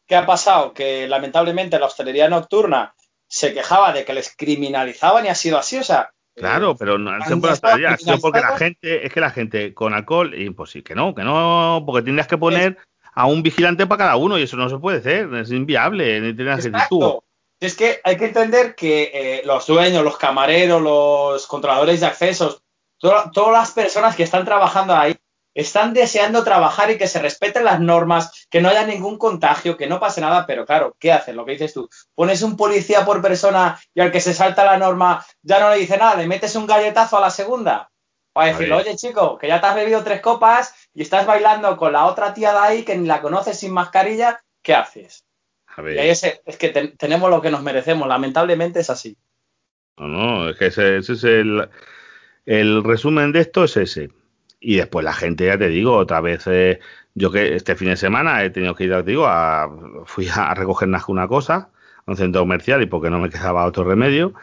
[0.06, 0.74] ¿Qué ha pasado?
[0.74, 2.94] Que lamentablemente la hostelería nocturna
[3.28, 6.10] se quejaba de que les criminalizaban y ha sido así, o sea.
[6.34, 7.40] Claro, pero no ha sido
[8.20, 12.02] porque la gente, es que la gente con alcohol, imposible, que no, que no, porque
[12.02, 12.78] tendrías que poner
[13.14, 16.34] a un vigilante para cada uno y eso no se puede hacer, es inviable, ni
[16.34, 17.22] tienes tú.
[17.62, 22.62] Es que hay que entender que eh, los dueños, los camareros, los controladores de accesos,
[22.98, 25.16] todas las personas que están trabajando ahí
[25.54, 29.86] están deseando trabajar y que se respeten las normas, que no haya ningún contagio, que
[29.86, 31.36] no pase nada, pero claro, ¿qué hacen?
[31.36, 34.78] Lo que dices tú, pones un policía por persona y al que se salta la
[34.78, 37.90] norma ya no le dice nada, le metes un galletazo a la segunda.
[38.32, 41.92] Para decirle, oye chico, que ya te has bebido tres copas y estás bailando con
[41.92, 45.26] la otra tía de ahí que ni la conoces sin mascarilla, ¿qué haces?
[45.78, 49.16] Y ahí es, es que tenemos lo que nos merecemos, lamentablemente es así.
[49.96, 51.68] No, no, es que ese, es el,
[52.46, 54.10] el resumen de esto es ese
[54.62, 56.78] y después la gente, ya te digo, otra vez, eh,
[57.14, 59.68] yo que este fin de semana he tenido que ir, te digo, a,
[60.06, 61.70] fui a recoger una cosa
[62.06, 64.34] a un centro comercial y porque no me quedaba otro remedio.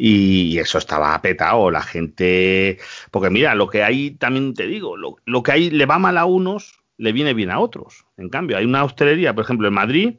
[0.00, 2.78] Y eso estaba petado, la gente.
[3.10, 6.18] Porque mira, lo que hay, también te digo, lo, lo que hay le va mal
[6.18, 8.06] a unos, le viene bien a otros.
[8.16, 10.14] En cambio, hay una hostelería, por ejemplo, en Madrid,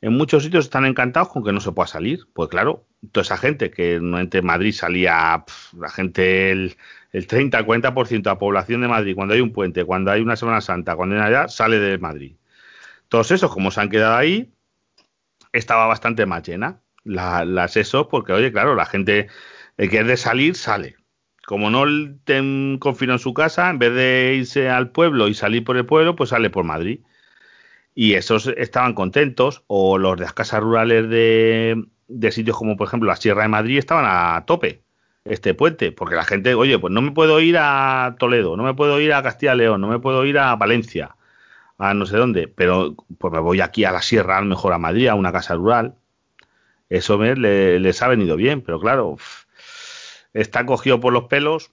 [0.00, 2.26] en muchos sitios están encantados con que no se pueda salir.
[2.32, 5.44] Pues claro, toda esa gente que no entre Madrid salía,
[5.76, 6.76] la gente, el,
[7.12, 10.20] el 30 al 40% de la población de Madrid, cuando hay un puente, cuando hay
[10.20, 12.36] una Semana Santa, cuando hay allá, sale de Madrid.
[13.08, 14.52] Todos esos, como se han quedado ahí,
[15.52, 16.80] estaba bastante más llena.
[17.04, 19.28] las esos, porque oye, claro, la gente,
[19.78, 20.96] el que es de salir, sale.
[21.46, 21.84] Como no
[22.24, 22.42] te
[22.78, 26.14] confina en su casa, en vez de irse al pueblo y salir por el pueblo,
[26.16, 27.00] pues sale por Madrid.
[28.00, 32.86] Y esos estaban contentos, o los de las casas rurales de, de sitios como, por
[32.86, 34.84] ejemplo, la Sierra de Madrid estaban a tope
[35.24, 38.72] este puente, porque la gente, oye, pues no me puedo ir a Toledo, no me
[38.72, 41.16] puedo ir a Castilla León, no me puedo ir a Valencia,
[41.76, 44.74] a no sé dónde, pero pues me voy aquí a la sierra, a lo mejor
[44.74, 45.96] a Madrid, a una casa rural.
[46.88, 49.16] Eso me, les ha venido bien, pero claro,
[50.34, 51.72] está cogido por los pelos,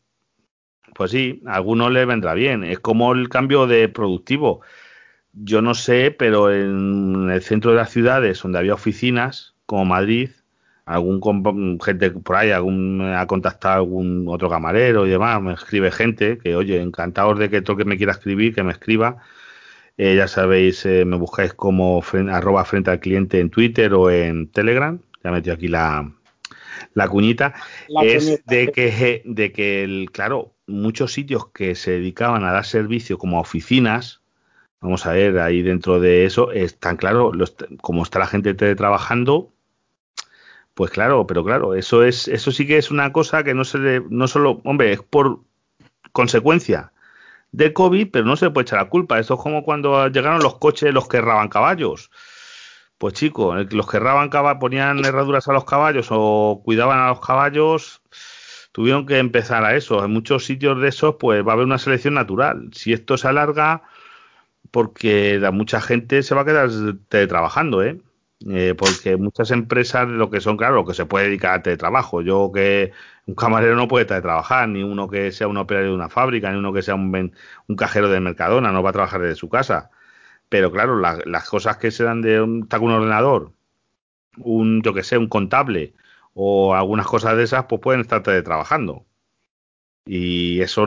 [0.96, 2.64] pues sí, a algunos les vendrá bien.
[2.64, 4.62] Es como el cambio de productivo.
[5.36, 10.30] Yo no sé, pero en el centro de las ciudades donde había oficinas, como Madrid,
[10.86, 16.38] algún gente por ahí, algún ha contactado algún otro camarero y demás, me escribe gente
[16.38, 19.18] que, oye, encantados de que todo que me quiera escribir, que me escriba.
[19.98, 24.48] Eh, ya sabéis, eh, me buscáis como arroba frente al cliente en Twitter o en
[24.50, 25.00] Telegram.
[25.24, 26.12] Ya metí aquí la,
[26.94, 27.56] la cuñita.
[28.04, 33.18] es de que, de que el, claro, muchos sitios que se dedicaban a dar servicio
[33.18, 34.22] como oficinas,
[34.86, 37.32] vamos a ver, ahí dentro de eso, están claro,
[37.82, 39.52] como está la gente trabajando
[40.76, 43.78] pues claro, pero claro, eso es, eso sí que es una cosa que no se
[43.80, 45.40] le, no solo, hombre, es por
[46.12, 46.92] consecuencia
[47.54, 49.20] de COVID, pero no se le puede echar la culpa.
[49.20, 52.12] Esto es como cuando llegaron los coches, los que erraban caballos.
[52.98, 57.22] Pues chicos, los que erraban caballos, ponían herraduras a los caballos o cuidaban a los
[57.22, 58.02] caballos,
[58.74, 60.04] tuvieron que empezar a eso.
[60.04, 62.70] En muchos sitios de esos, pues va a haber una selección natural.
[62.74, 63.84] Si esto se alarga,
[64.72, 66.70] porque mucha gente se va a quedar
[67.10, 68.02] trabajando, ¿eh?
[68.50, 72.22] Eh, porque muchas empresas lo que son, claro, lo que se puede dedicar a teletrabajo.
[72.22, 72.92] Yo que
[73.26, 76.58] un camarero no puede trabajar, ni uno que sea un operario de una fábrica, ni
[76.58, 77.34] uno que sea un,
[77.68, 79.90] un cajero de Mercadona, no va a trabajar desde su casa.
[80.50, 83.54] Pero claro, las cosas que se dan de un, con un ordenador,
[84.38, 85.94] un, yo que sé, un contable
[86.34, 89.06] o algunas cosas de esas, pues pueden estar teletrabajando.
[90.06, 90.86] Y eso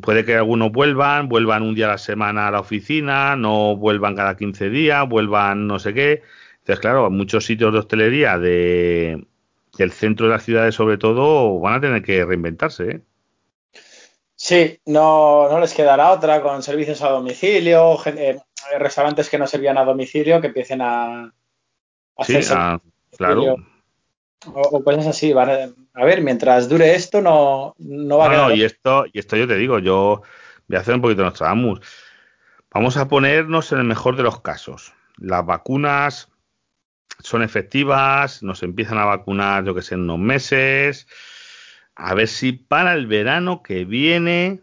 [0.00, 4.14] puede que algunos vuelvan, vuelvan un día a la semana a la oficina, no vuelvan
[4.14, 6.22] cada 15 días, vuelvan no sé qué
[6.60, 9.26] entonces, claro, muchos sitios de hostelería de,
[9.76, 12.90] del centro de las ciudades, sobre todo, van a tener que reinventarse.
[12.90, 13.00] ¿eh?
[14.36, 18.38] Sí, no, no les quedará otra con servicios a domicilio, eh,
[18.78, 21.32] restaurantes que no servían a domicilio que empiecen a,
[22.16, 22.54] hacer sí,
[23.16, 23.56] claro.
[24.54, 25.32] O, cosas así.
[26.00, 28.48] A, ver, mientras dure esto, no, no va a quedar.
[28.48, 30.22] No, y esto, y esto yo te digo, yo
[30.68, 31.54] voy a hacer un poquito nuestra
[32.72, 34.92] Vamos a ponernos en el mejor de los casos.
[35.16, 36.28] Las vacunas
[37.18, 41.06] son efectivas, nos empiezan a vacunar, yo que sé, en unos meses.
[41.94, 44.60] A ver si para el verano que viene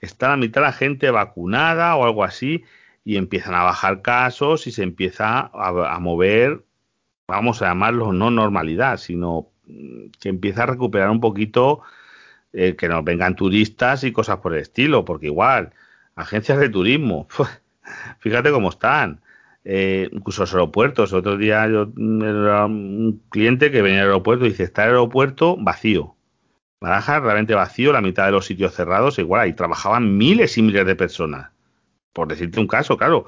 [0.00, 2.64] está la mitad de la gente vacunada o algo así
[3.04, 6.64] y empiezan a bajar casos y se empieza a, mover,
[7.28, 9.50] vamos a llamarlo no normalidad, sino
[10.20, 11.82] que empieza a recuperar un poquito
[12.52, 15.72] eh, que nos vengan turistas y cosas por el estilo, porque igual,
[16.14, 17.28] agencias de turismo,
[18.20, 19.20] fíjate cómo están
[19.68, 21.12] eh, incluso los aeropuertos.
[21.12, 21.92] Otro día yo
[22.24, 26.14] era un cliente que venía al aeropuerto y dice, está el aeropuerto vacío.
[26.80, 30.86] Baraja realmente vacío, la mitad de los sitios cerrados, igual ahí trabajaban miles y miles
[30.86, 31.50] de personas.
[32.12, 33.26] Por decirte un caso, claro,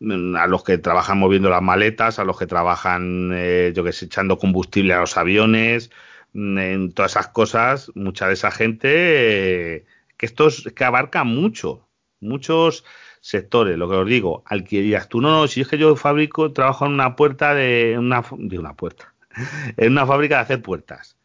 [0.00, 4.06] a los que trabajan moviendo las maletas, a los que trabajan, eh, yo que sé,
[4.06, 5.90] echando combustible a los aviones,
[6.32, 9.86] mm, en todas esas cosas, mucha de esa gente,
[10.16, 11.88] que esto es, que abarca mucho,
[12.20, 12.84] muchos
[13.20, 16.52] sectores, lo que os digo, al que tú, no, no, si es que yo fabrico,
[16.52, 19.14] trabajo en una puerta de una, de una puerta,
[19.76, 21.16] en una fábrica de hacer puertas.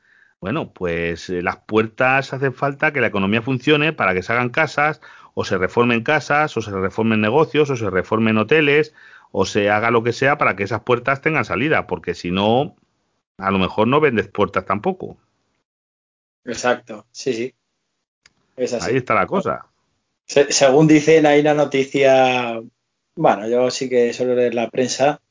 [0.41, 4.49] Bueno, pues eh, las puertas hacen falta que la economía funcione para que se hagan
[4.49, 4.99] casas,
[5.33, 8.93] o se reformen casas, o se reformen negocios, o se reformen hoteles,
[9.31, 12.75] o se haga lo que sea para que esas puertas tengan salida, porque si no,
[13.37, 15.17] a lo mejor no vendes puertas tampoco.
[16.43, 17.53] Exacto, sí, sí.
[18.57, 19.65] Ahí está la cosa
[20.25, 22.61] según dicen, hay una noticia,
[23.15, 25.21] bueno, yo sí que suelo leer la prensa.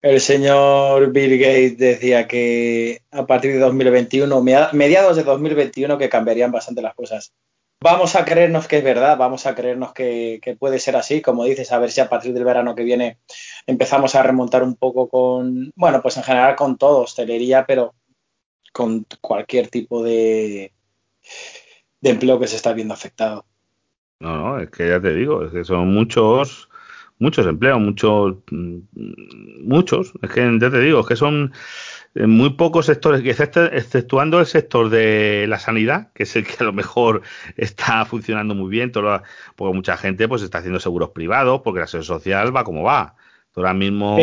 [0.00, 4.42] El señor Bill Gates decía que a partir de 2021,
[4.72, 7.32] mediados de 2021, que cambiarían bastante las cosas.
[7.80, 11.70] Vamos a creernos que es verdad, vamos a creernos que, puede ser así, como dices,
[11.70, 13.18] a ver si a partir del verano que viene
[13.66, 17.94] empezamos a remontar un poco con, bueno, pues en general con todo, hostelería, pero
[18.72, 20.72] con cualquier tipo de,
[22.00, 23.46] de empleo que se está viendo afectado.
[24.18, 26.68] No, no, es que ya te digo, es que son muchos,
[27.18, 28.36] muchos empleos, muchos,
[29.62, 30.12] muchos.
[30.22, 31.52] Es que ya te digo, es que son
[32.14, 36.64] eh, muy pocos sectores, exceptuando el sector de la sanidad, que es el que a
[36.64, 37.22] lo mejor
[37.56, 39.22] está funcionando muy bien, todo
[39.56, 43.14] porque mucha gente pues está haciendo seguros privados, porque la seguridad social va como va.
[43.52, 44.18] Tú ahora mismo,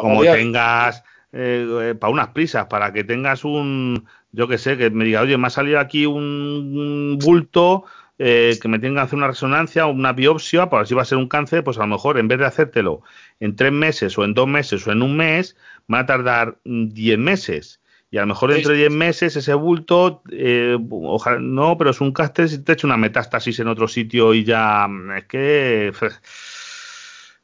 [0.00, 1.02] como tengas
[1.32, 5.22] eh, eh, para unas prisas, para que tengas un, yo que sé, que me diga,
[5.22, 7.84] oye, me ha salido aquí un bulto
[8.24, 11.02] eh, que me tengan que hacer una resonancia o una biopsia para ver si va
[11.02, 13.02] a ser un cáncer, pues a lo mejor en vez de hacértelo
[13.40, 15.56] en tres meses o en dos meses o en un mes,
[15.88, 17.80] van a tardar diez meses.
[18.12, 22.00] Y a lo mejor dentro de 10 meses ese bulto, eh, ojalá, no, pero es
[22.02, 24.86] un cáster si te echa una metástasis en otro sitio y ya.
[25.16, 25.92] Es que.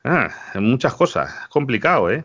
[0.04, 1.28] Ah, muchas cosas.
[1.42, 2.24] Es complicado, ¿eh?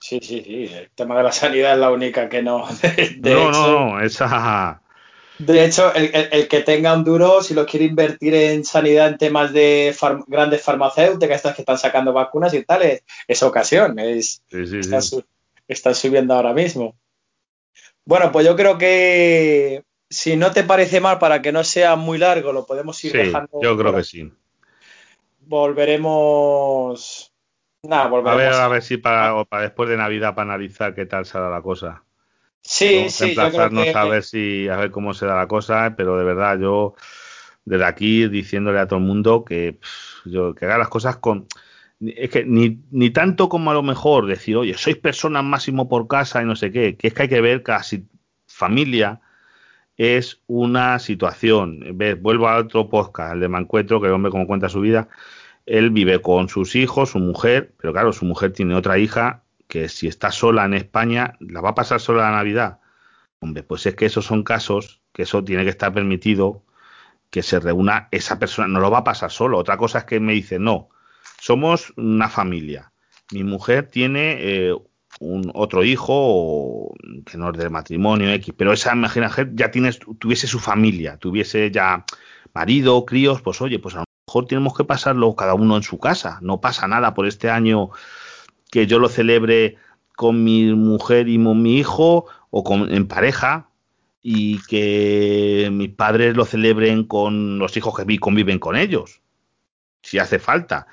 [0.00, 0.74] Sí, sí, sí.
[0.74, 2.66] El tema de la sanidad es la única que no.
[3.20, 4.80] no, no, no, esa.
[5.38, 9.52] De hecho, el, que tenga un duro, si lo quiere invertir en sanidad en temas
[9.52, 9.94] de
[10.28, 12.82] grandes farmacéuticas, estas que están sacando vacunas y tal,
[13.26, 13.98] es, ocasión.
[13.98, 14.42] Es,
[15.66, 16.96] están, subiendo ahora mismo.
[18.04, 22.18] Bueno, pues yo creo que si no te parece mal, para que no sea muy
[22.18, 23.60] largo, lo podemos ir dejando.
[23.60, 24.32] Yo creo que sí.
[25.40, 27.32] Volveremos.
[27.82, 28.42] Nada, volveremos.
[28.42, 31.50] A ver, a ver si para, para después de Navidad, para analizar qué tal será
[31.50, 32.03] la cosa.
[32.64, 33.30] Sí, sí.
[33.30, 36.94] Emplazarnos a ver si, a ver cómo se da la cosa, pero de verdad yo
[37.64, 39.78] desde aquí diciéndole a todo el mundo que,
[40.24, 41.46] yo, que haga las cosas con
[42.00, 46.08] es que ni, ni tanto como a lo mejor decir, oye, sois personas máximo por
[46.08, 48.06] casa y no sé qué, que es que hay que ver casi
[48.46, 49.20] familia
[49.96, 51.80] es una situación.
[51.94, 52.20] ¿Ves?
[52.20, 55.08] Vuelvo a otro podcast, el de Mancuentro, que el hombre como cuenta su vida.
[55.66, 59.43] Él vive con sus hijos, su mujer, pero claro, su mujer tiene otra hija
[59.74, 62.78] que si está sola en España, ¿la va a pasar sola la Navidad?
[63.40, 66.62] Hombre, pues es que esos son casos que eso tiene que estar permitido
[67.28, 69.58] que se reúna esa persona, no lo va a pasar solo.
[69.58, 70.90] Otra cosa es que me dice, no,
[71.40, 72.92] somos una familia.
[73.32, 74.76] Mi mujer tiene eh,
[75.18, 76.94] un otro hijo
[77.26, 81.72] que no es de matrimonio X, pero esa imaginación ya tienes, tuviese su familia, tuviese
[81.72, 82.04] ya
[82.54, 85.98] marido, críos, pues oye, pues a lo mejor tenemos que pasarlo cada uno en su
[85.98, 86.38] casa.
[86.42, 87.90] No pasa nada por este año
[88.74, 89.76] que yo lo celebre
[90.16, 93.68] con mi mujer y mi hijo o con, en pareja
[94.20, 99.20] y que mis padres lo celebren con los hijos que conviven con ellos,
[100.02, 100.88] si hace falta.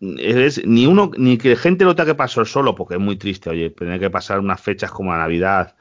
[0.00, 3.50] es, ni uno, ni que gente lo tenga que pasar solo, porque es muy triste,
[3.50, 5.74] oye, tener que pasar unas fechas como la Navidad,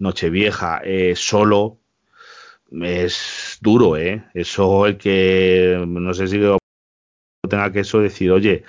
[0.00, 1.78] Nochevieja, eh, solo,
[2.72, 4.24] es duro, ¿eh?
[4.34, 6.40] Eso el que, no sé si
[7.48, 8.64] tenga que eso decir, oye,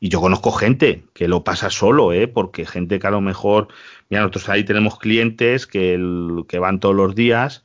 [0.00, 2.28] y yo conozco gente que lo pasa solo, ¿eh?
[2.28, 3.68] porque gente que a lo mejor,
[4.08, 5.98] mira, nosotros ahí tenemos clientes que,
[6.46, 7.64] que van todos los días,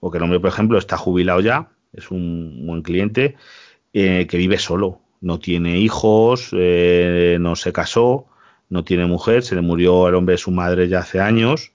[0.00, 3.36] o que el hombre, por ejemplo, está jubilado ya, es un buen cliente,
[3.92, 8.26] eh, que vive solo, no tiene hijos, eh, no se casó,
[8.68, 11.72] no tiene mujer, se le murió el hombre de su madre ya hace años,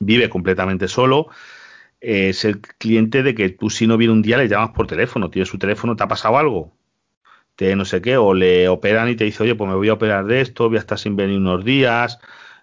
[0.00, 1.28] vive completamente solo.
[2.00, 5.30] es el cliente de que tú si no viene un día le llamas por teléfono,
[5.30, 6.75] tiene su teléfono, ¿te ha pasado algo?
[7.56, 9.94] Te no sé qué, o le operan y te dice, oye, pues me voy a
[9.94, 12.18] operar de esto, voy a estar sin venir unos días,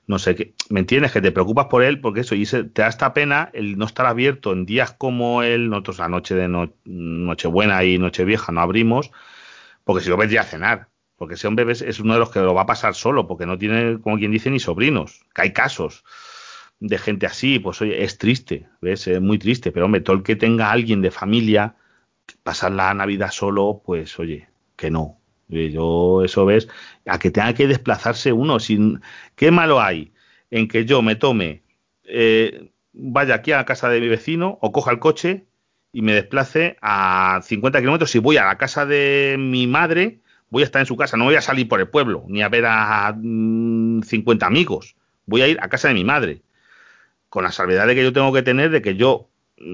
[0.08, 0.54] no sé qué.
[0.70, 1.12] ¿Me entiendes?
[1.12, 4.06] Que te preocupas por él, porque eso, y te da esta pena el no estar
[4.06, 9.12] abierto en días como él, nosotros la noche de no, Nochebuena y Nochevieja no abrimos,
[9.84, 10.90] porque si lo ves ya a cenar.
[11.16, 13.58] Porque ese hombre es uno de los que lo va a pasar solo, porque no
[13.58, 15.22] tiene, como quien dice, ni sobrinos.
[15.34, 16.04] Que hay casos
[16.80, 19.08] de gente así, pues oye, es triste, ¿ves?
[19.08, 21.76] Es muy triste, pero hombre, todo el que tenga alguien de familia,
[22.44, 24.50] pasar la Navidad solo, pues oye,
[24.84, 25.18] que no.
[25.48, 26.68] Yo, eso ves,
[27.06, 28.60] a que tenga que desplazarse uno.
[28.60, 29.02] Sin,
[29.36, 30.14] ¿Qué malo hay
[30.52, 31.64] en que yo me tome,
[32.04, 35.46] eh, vaya aquí a la casa de mi vecino o coja el coche
[35.94, 38.12] y me desplace a 50 kilómetros?
[38.12, 40.20] Si voy a la casa de mi madre,
[40.50, 42.50] voy a estar en su casa, no voy a salir por el pueblo ni a
[42.50, 44.98] ver a 50 mm, amigos.
[45.26, 46.42] Voy a ir a casa de mi madre.
[47.30, 49.30] Con la salvedad de que yo tengo que tener de que yo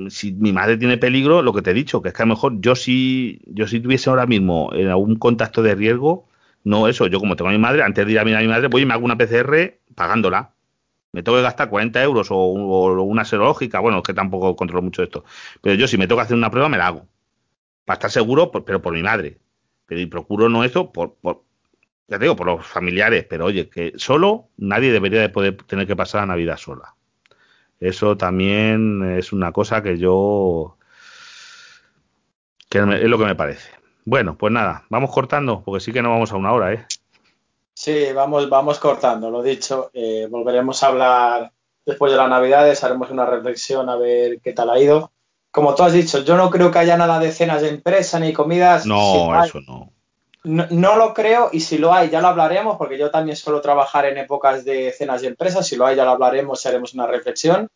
[0.09, 2.33] si mi madre tiene peligro, lo que te he dicho, que es que a lo
[2.35, 6.27] mejor yo si, yo si tuviese ahora mismo en algún contacto de riesgo,
[6.63, 8.49] no eso, yo como tengo a mi madre, antes de ir a mirar a mi
[8.49, 10.53] madre, voy y me hago una PCR pagándola.
[11.11, 12.51] Me tengo que gastar 40 euros o,
[13.03, 15.25] una serológica, bueno, es que tampoco controlo mucho esto.
[15.61, 17.07] Pero yo si me tengo que hacer una prueba, me la hago.
[17.85, 19.39] Para estar seguro, pero por mi madre.
[19.87, 21.43] Pero y procuro no eso por, por,
[22.07, 23.25] ya te digo, por los familiares.
[23.29, 26.95] Pero oye, que solo nadie debería de poder tener que pasar la Navidad sola.
[27.79, 30.77] Eso también es una cosa que yo...
[32.69, 33.71] que es lo que me parece.
[34.05, 36.85] Bueno, pues nada, vamos cortando, porque sí que no vamos a una hora, ¿eh?
[37.73, 39.91] Sí, vamos, vamos cortando, lo dicho.
[39.93, 41.51] Eh, volveremos a hablar
[41.85, 45.11] después de las Navidades, haremos una reflexión a ver qué tal ha ido.
[45.51, 48.33] Como tú has dicho, yo no creo que haya nada de cenas de empresa ni
[48.33, 48.85] comidas.
[48.85, 49.93] No, eso no.
[50.43, 54.05] No, lo creo y si lo hay ya lo hablaremos porque yo también suelo trabajar
[54.05, 55.67] en épocas de cenas de empresas.
[55.67, 57.67] Si lo hay ya lo hablaremos y haremos una reflexión.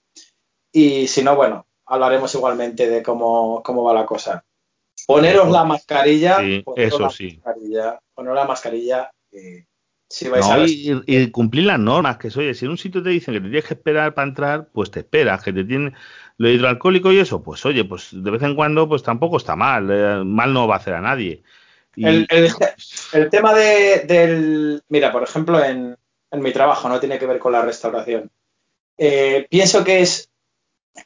[0.72, 4.44] Y si no, bueno, hablaremos igualmente de cómo, cómo va la cosa.
[5.06, 6.40] Poneros la mascarilla.
[6.40, 7.42] Sí, eso sí.
[8.14, 9.12] poneros la mascarilla.
[9.32, 9.66] Eh,
[10.10, 13.34] si vais a y, cumplir las normas, que oye, si en un sitio te dicen
[13.34, 15.94] que te tienes que esperar para entrar, pues te esperas, que te tiene
[16.38, 19.90] lo hidroalcohólico y eso, pues oye, pues de vez en cuando pues tampoco está mal,
[19.92, 21.42] eh, mal no va a hacer a nadie.
[21.96, 24.84] El, tema de, del...
[24.88, 25.98] Mira, por ejemplo, en,
[26.32, 28.32] en, mi trabajo no tiene que ver con la restauración.
[28.98, 30.30] eh, pienso que es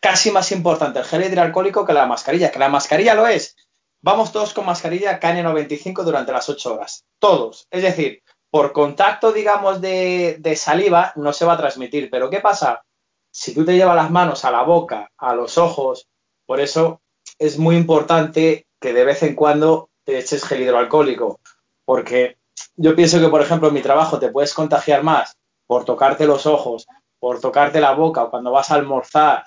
[0.02, 3.56] casi más importante el gel hidroalcohólico que la mascarilla, que la mascarilla lo es.
[4.02, 7.06] Vamos todos con mascarilla KN95 durante las 8 horas.
[7.20, 7.68] Todos.
[7.72, 12.10] Es decir, por contacto, digamos, de, de, saliva no se va a transmitir.
[12.10, 12.84] Pero ¿qué pasa?
[13.32, 16.08] Si tú te llevas las manos a la boca, a los ojos,
[16.46, 17.02] por eso
[17.40, 21.42] es muy importante que de vez en cuando te eches gel hidroalcohólico.
[21.84, 22.38] Porque
[22.78, 25.38] yo pienso que, por ejemplo, en mi trabajo te puedes contagiar más
[25.68, 26.88] por tocarte los ojos,
[27.20, 29.44] por tocarte la boca o cuando vas a almorzar,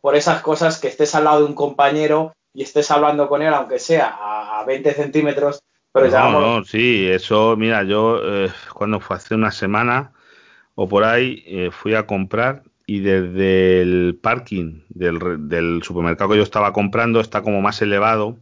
[0.00, 3.52] por esas cosas que estés al lado de un compañero y estés hablando con él,
[3.52, 4.16] aunque sea
[4.58, 6.42] a 20 centímetros, pero ya vamos...
[6.42, 10.12] No, sí, eso, mira, yo eh, cuando fue hace una semana
[10.74, 16.38] o por ahí eh, fui a comprar y desde el parking del, del, supermercado que
[16.38, 18.38] yo estaba comprando está como más elevado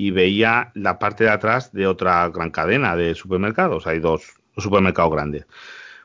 [0.00, 3.86] y veía la parte de atrás de otra gran cadena de supermercados.
[3.86, 5.46] Hay dos, dos supermercados grandes.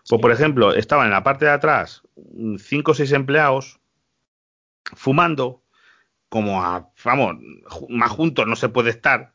[0.09, 2.03] Pues, por ejemplo, estaban en la parte de atrás
[2.59, 3.79] cinco o seis empleados
[4.83, 5.63] fumando,
[6.27, 7.37] como a, vamos,
[7.87, 9.31] más juntos no se puede estar,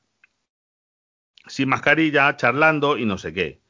[1.46, 3.62] sin mascarilla, charlando y no sé qué.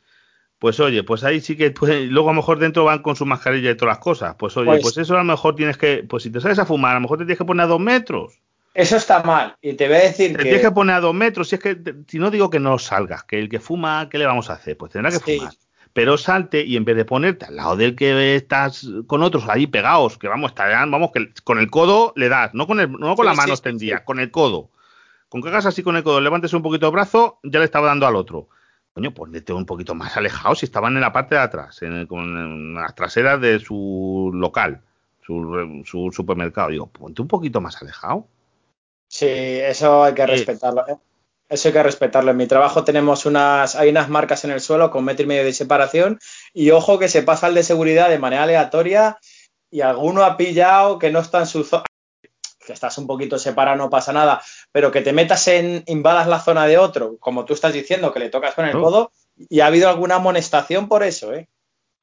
[0.58, 3.26] Pues oye, pues ahí sí que, pues, luego a lo mejor dentro van con su
[3.26, 4.34] mascarilla y todas las cosas.
[4.36, 6.66] Pues oye, pues, pues, eso a lo mejor tienes que, pues si te sales a
[6.66, 8.40] fumar, a lo mejor te tienes que poner a dos metros.
[8.74, 9.56] Eso está mal.
[9.60, 11.48] Y te voy a decir te tienes que poner a dos metros.
[11.48, 14.26] Si es que, si no digo que no salgas, que el que fuma, ¿qué le
[14.26, 14.76] vamos a hacer?
[14.76, 15.52] Pues tendrá que fumar
[15.92, 19.66] pero salte y en vez de ponerte al lado del que estás con otros ahí
[19.66, 23.16] pegados, que vamos, estarán, vamos, que con el codo le das, no con, el, no
[23.16, 24.70] con la mano extendida, con el codo.
[25.28, 27.88] Con que hagas así con el codo, levantes un poquito el brazo, ya le estaba
[27.88, 28.48] dando al otro.
[28.92, 32.74] Coño, ponete un poquito más alejado si estaban en la parte de atrás, en, con,
[32.74, 34.80] las traseras de su local,
[35.24, 36.70] su, su, supermercado.
[36.70, 38.26] Digo, ponte un poquito más alejado.
[39.10, 40.86] Sí, eso hay que respetarlo.
[40.86, 40.96] ¿eh?
[41.48, 42.30] Eso hay que respetarlo.
[42.30, 45.44] En mi trabajo tenemos unas, hay unas marcas en el suelo con metro y medio
[45.44, 46.20] de separación
[46.54, 49.18] y ojo que se pasa el de seguridad de manera aleatoria
[49.68, 51.86] y alguno ha pillado que no está en su zona,
[52.64, 56.38] que estás un poquito separado, no pasa nada, pero que te metas en, invadas la
[56.38, 59.66] zona de otro, como tú estás diciendo, que le tocas con el codo y ha
[59.66, 61.48] habido alguna amonestación por eso, ¿eh?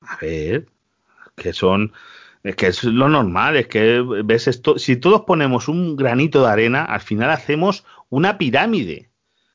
[0.02, 0.66] A ver,
[1.38, 1.94] que son,
[2.48, 6.50] es que es lo normal, es que ves esto, si todos ponemos un granito de
[6.50, 9.10] arena, al final hacemos una pirámide.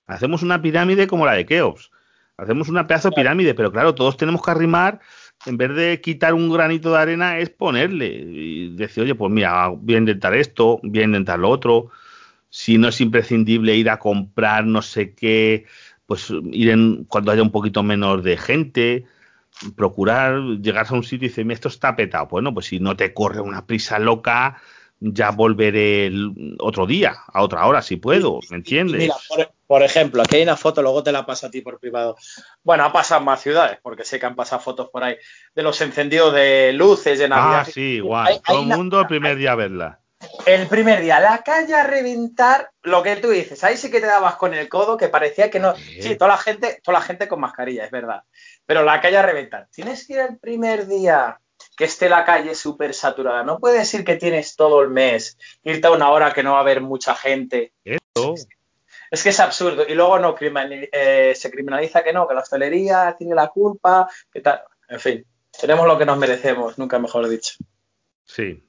[0.06, 1.90] Hacemos una pirámide como la de Keops.
[2.36, 5.00] Hacemos una pedazo de pirámide, pero claro, todos tenemos que arrimar,
[5.46, 8.08] en vez de quitar un granito de arena, es ponerle.
[8.08, 11.90] Y decir, oye, pues mira, voy a intentar esto, voy a intentar lo otro.
[12.50, 15.64] Si no es imprescindible ir a comprar no sé qué,
[16.04, 19.06] pues ir en, cuando haya un poquito menos de gente
[19.76, 22.26] procurar llegar a un sitio y decir, esto está petado.
[22.26, 24.60] Bueno, pues si no te corre una prisa loca,
[25.02, 29.00] ya volveré el otro día, a otra hora, si puedo, ¿me entiendes?
[29.00, 32.16] Mira, por, ejemplo, aquí hay una foto, luego te la paso a ti por privado.
[32.62, 35.16] Bueno, ha pasado en más ciudades, porque sé que han pasado fotos por ahí,
[35.54, 37.60] de los encendidos de luces de Navidad.
[37.60, 38.40] Ah, sí, igual.
[38.46, 39.98] Todo el mundo el primer día a verla.
[40.46, 44.06] El primer día, la calle a reventar, lo que tú dices, ahí sí que te
[44.06, 45.74] dabas con el codo, que parecía que no.
[45.74, 48.22] Sí, toda la gente, toda la gente con mascarilla, es verdad.
[48.66, 49.68] Pero la calle a reventar.
[49.70, 51.38] Tienes que ir el primer día
[51.76, 53.42] que esté la calle súper saturada.
[53.42, 56.58] No puede decir que tienes todo el mes, irte a una hora que no va
[56.58, 57.72] a haber mucha gente.
[59.10, 59.84] Es que es absurdo.
[59.86, 64.40] Y luego no eh, se criminaliza que no, que la hostelería tiene la culpa, que
[64.40, 64.62] tal.
[64.88, 65.26] En fin,
[65.60, 67.54] tenemos lo que nos merecemos, nunca mejor dicho.
[68.24, 68.62] Sí.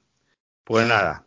[0.64, 1.24] Pues nada.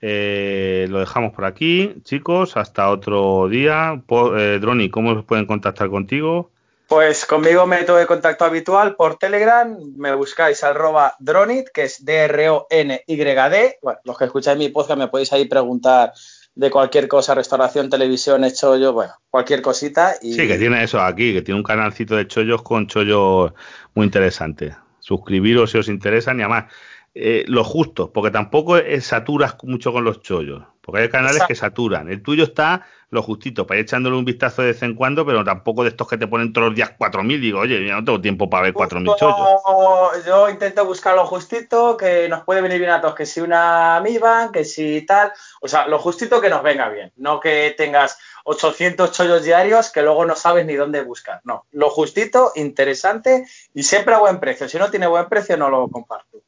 [0.00, 2.56] Eh, lo dejamos por aquí, chicos.
[2.56, 4.02] Hasta otro día.
[4.36, 6.50] Eh, Droni, ¿cómo pueden contactar contigo?
[6.88, 13.78] Pues conmigo método de contacto habitual por Telegram, me buscáis arroba dronit, que es D-R-O-N-Y-D.
[13.82, 16.12] Bueno, los que escucháis mi podcast me podéis ahí preguntar
[16.54, 20.14] de cualquier cosa, restauración, televisión, chollo, bueno, cualquier cosita.
[20.20, 20.34] Y...
[20.34, 23.52] Sí, que tiene eso aquí, que tiene un canalcito de chollos con chollos
[23.94, 24.76] muy interesante.
[25.00, 26.72] Suscribiros si os interesa, ni además
[27.14, 32.10] eh, lo justo, porque tampoco saturas mucho con los chollos, porque hay canales que saturan.
[32.10, 35.44] El tuyo está lo justito, para ir echándole un vistazo de vez en cuando, pero
[35.44, 37.40] tampoco de estos que te ponen todos los días 4.000.
[37.40, 40.26] Digo, oye, yo no tengo tiempo para ver 4.000 chollos.
[40.26, 43.96] Yo intento buscar lo justito, que nos puede venir bien a todos, que si una
[43.96, 45.32] amiba, que si tal,
[45.62, 50.02] o sea, lo justito que nos venga bien, no que tengas 800 chollos diarios que
[50.02, 51.40] luego no sabes ni dónde buscar.
[51.44, 54.68] No, lo justito, interesante y siempre a buen precio.
[54.68, 56.42] Si no tiene buen precio, no lo comparto.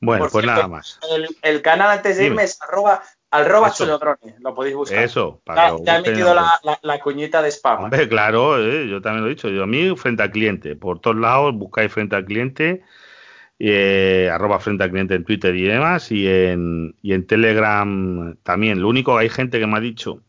[0.00, 1.00] Bueno, pues nada más.
[1.42, 3.72] El, canal antes de irme es arroba, arroba
[4.40, 5.04] lo podéis buscar.
[5.04, 7.84] Eso, para ya, he metido la, la, cuñita de spam.
[7.84, 9.48] Hombre, claro, eh, yo también lo he dicho.
[9.48, 12.82] Yo a mí, frente al cliente, por todos lados buscáis frente al cliente,
[13.58, 18.80] eh, arroba frente al cliente en Twitter y demás, y en, y en Telegram también.
[18.80, 20.22] Lo único, hay gente que me ha dicho,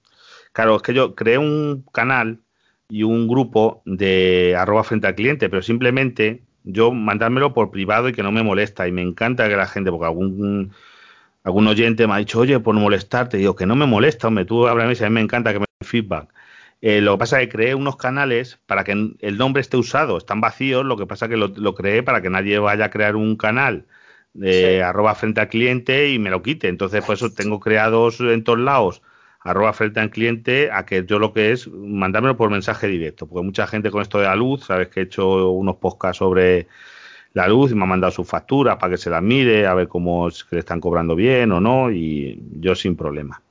[0.53, 2.41] claro, es que yo creé un canal
[2.89, 8.13] y un grupo de arroba frente al cliente, pero simplemente yo mandármelo por privado y
[8.13, 8.87] que no me molesta.
[8.87, 10.73] Y me encanta que la gente, porque algún
[11.47, 14.67] algún oyente me ha dicho, oye, por molestarte, digo, que no me molesta, hombre, tú
[14.67, 16.33] háblame, a mí me encanta que me den feedback.
[16.81, 20.17] Eh, lo que pasa es que creé unos canales para que el nombre esté usado,
[20.17, 23.15] están vacíos, lo que pasa es que lo, creé para que nadie vaya a crear
[23.15, 23.85] un canal
[24.33, 26.67] de arroba frente al cliente y me lo quite.
[26.67, 29.01] Entonces, pues eso tengo creados en todos lados
[29.39, 33.45] arroba frente al cliente a que yo lo que es mandármelo por mensaje directo, porque
[33.45, 36.67] mucha gente con esto de la luz, sabes que he hecho unos podcasts sobre
[37.37, 39.87] la luz y me ha mandado sus facturas para que se las mire, a ver
[39.87, 43.43] cómo es que le están cobrando bien o no, y yo sin problema.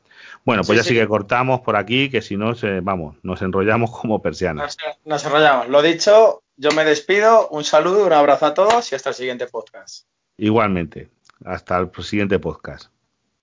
[0.45, 4.21] Bueno, pues ya sí, que cortamos por aquí, que si no, vamos, nos enrollamos como
[4.21, 4.77] persianas.
[4.85, 5.69] Nos, nos enrollamos.
[5.69, 9.47] Lo dicho, yo me despido, un saludo, un abrazo a todos y hasta el siguiente
[9.47, 10.05] podcast.
[10.37, 11.09] Igualmente,
[11.45, 12.91] hasta el siguiente podcast.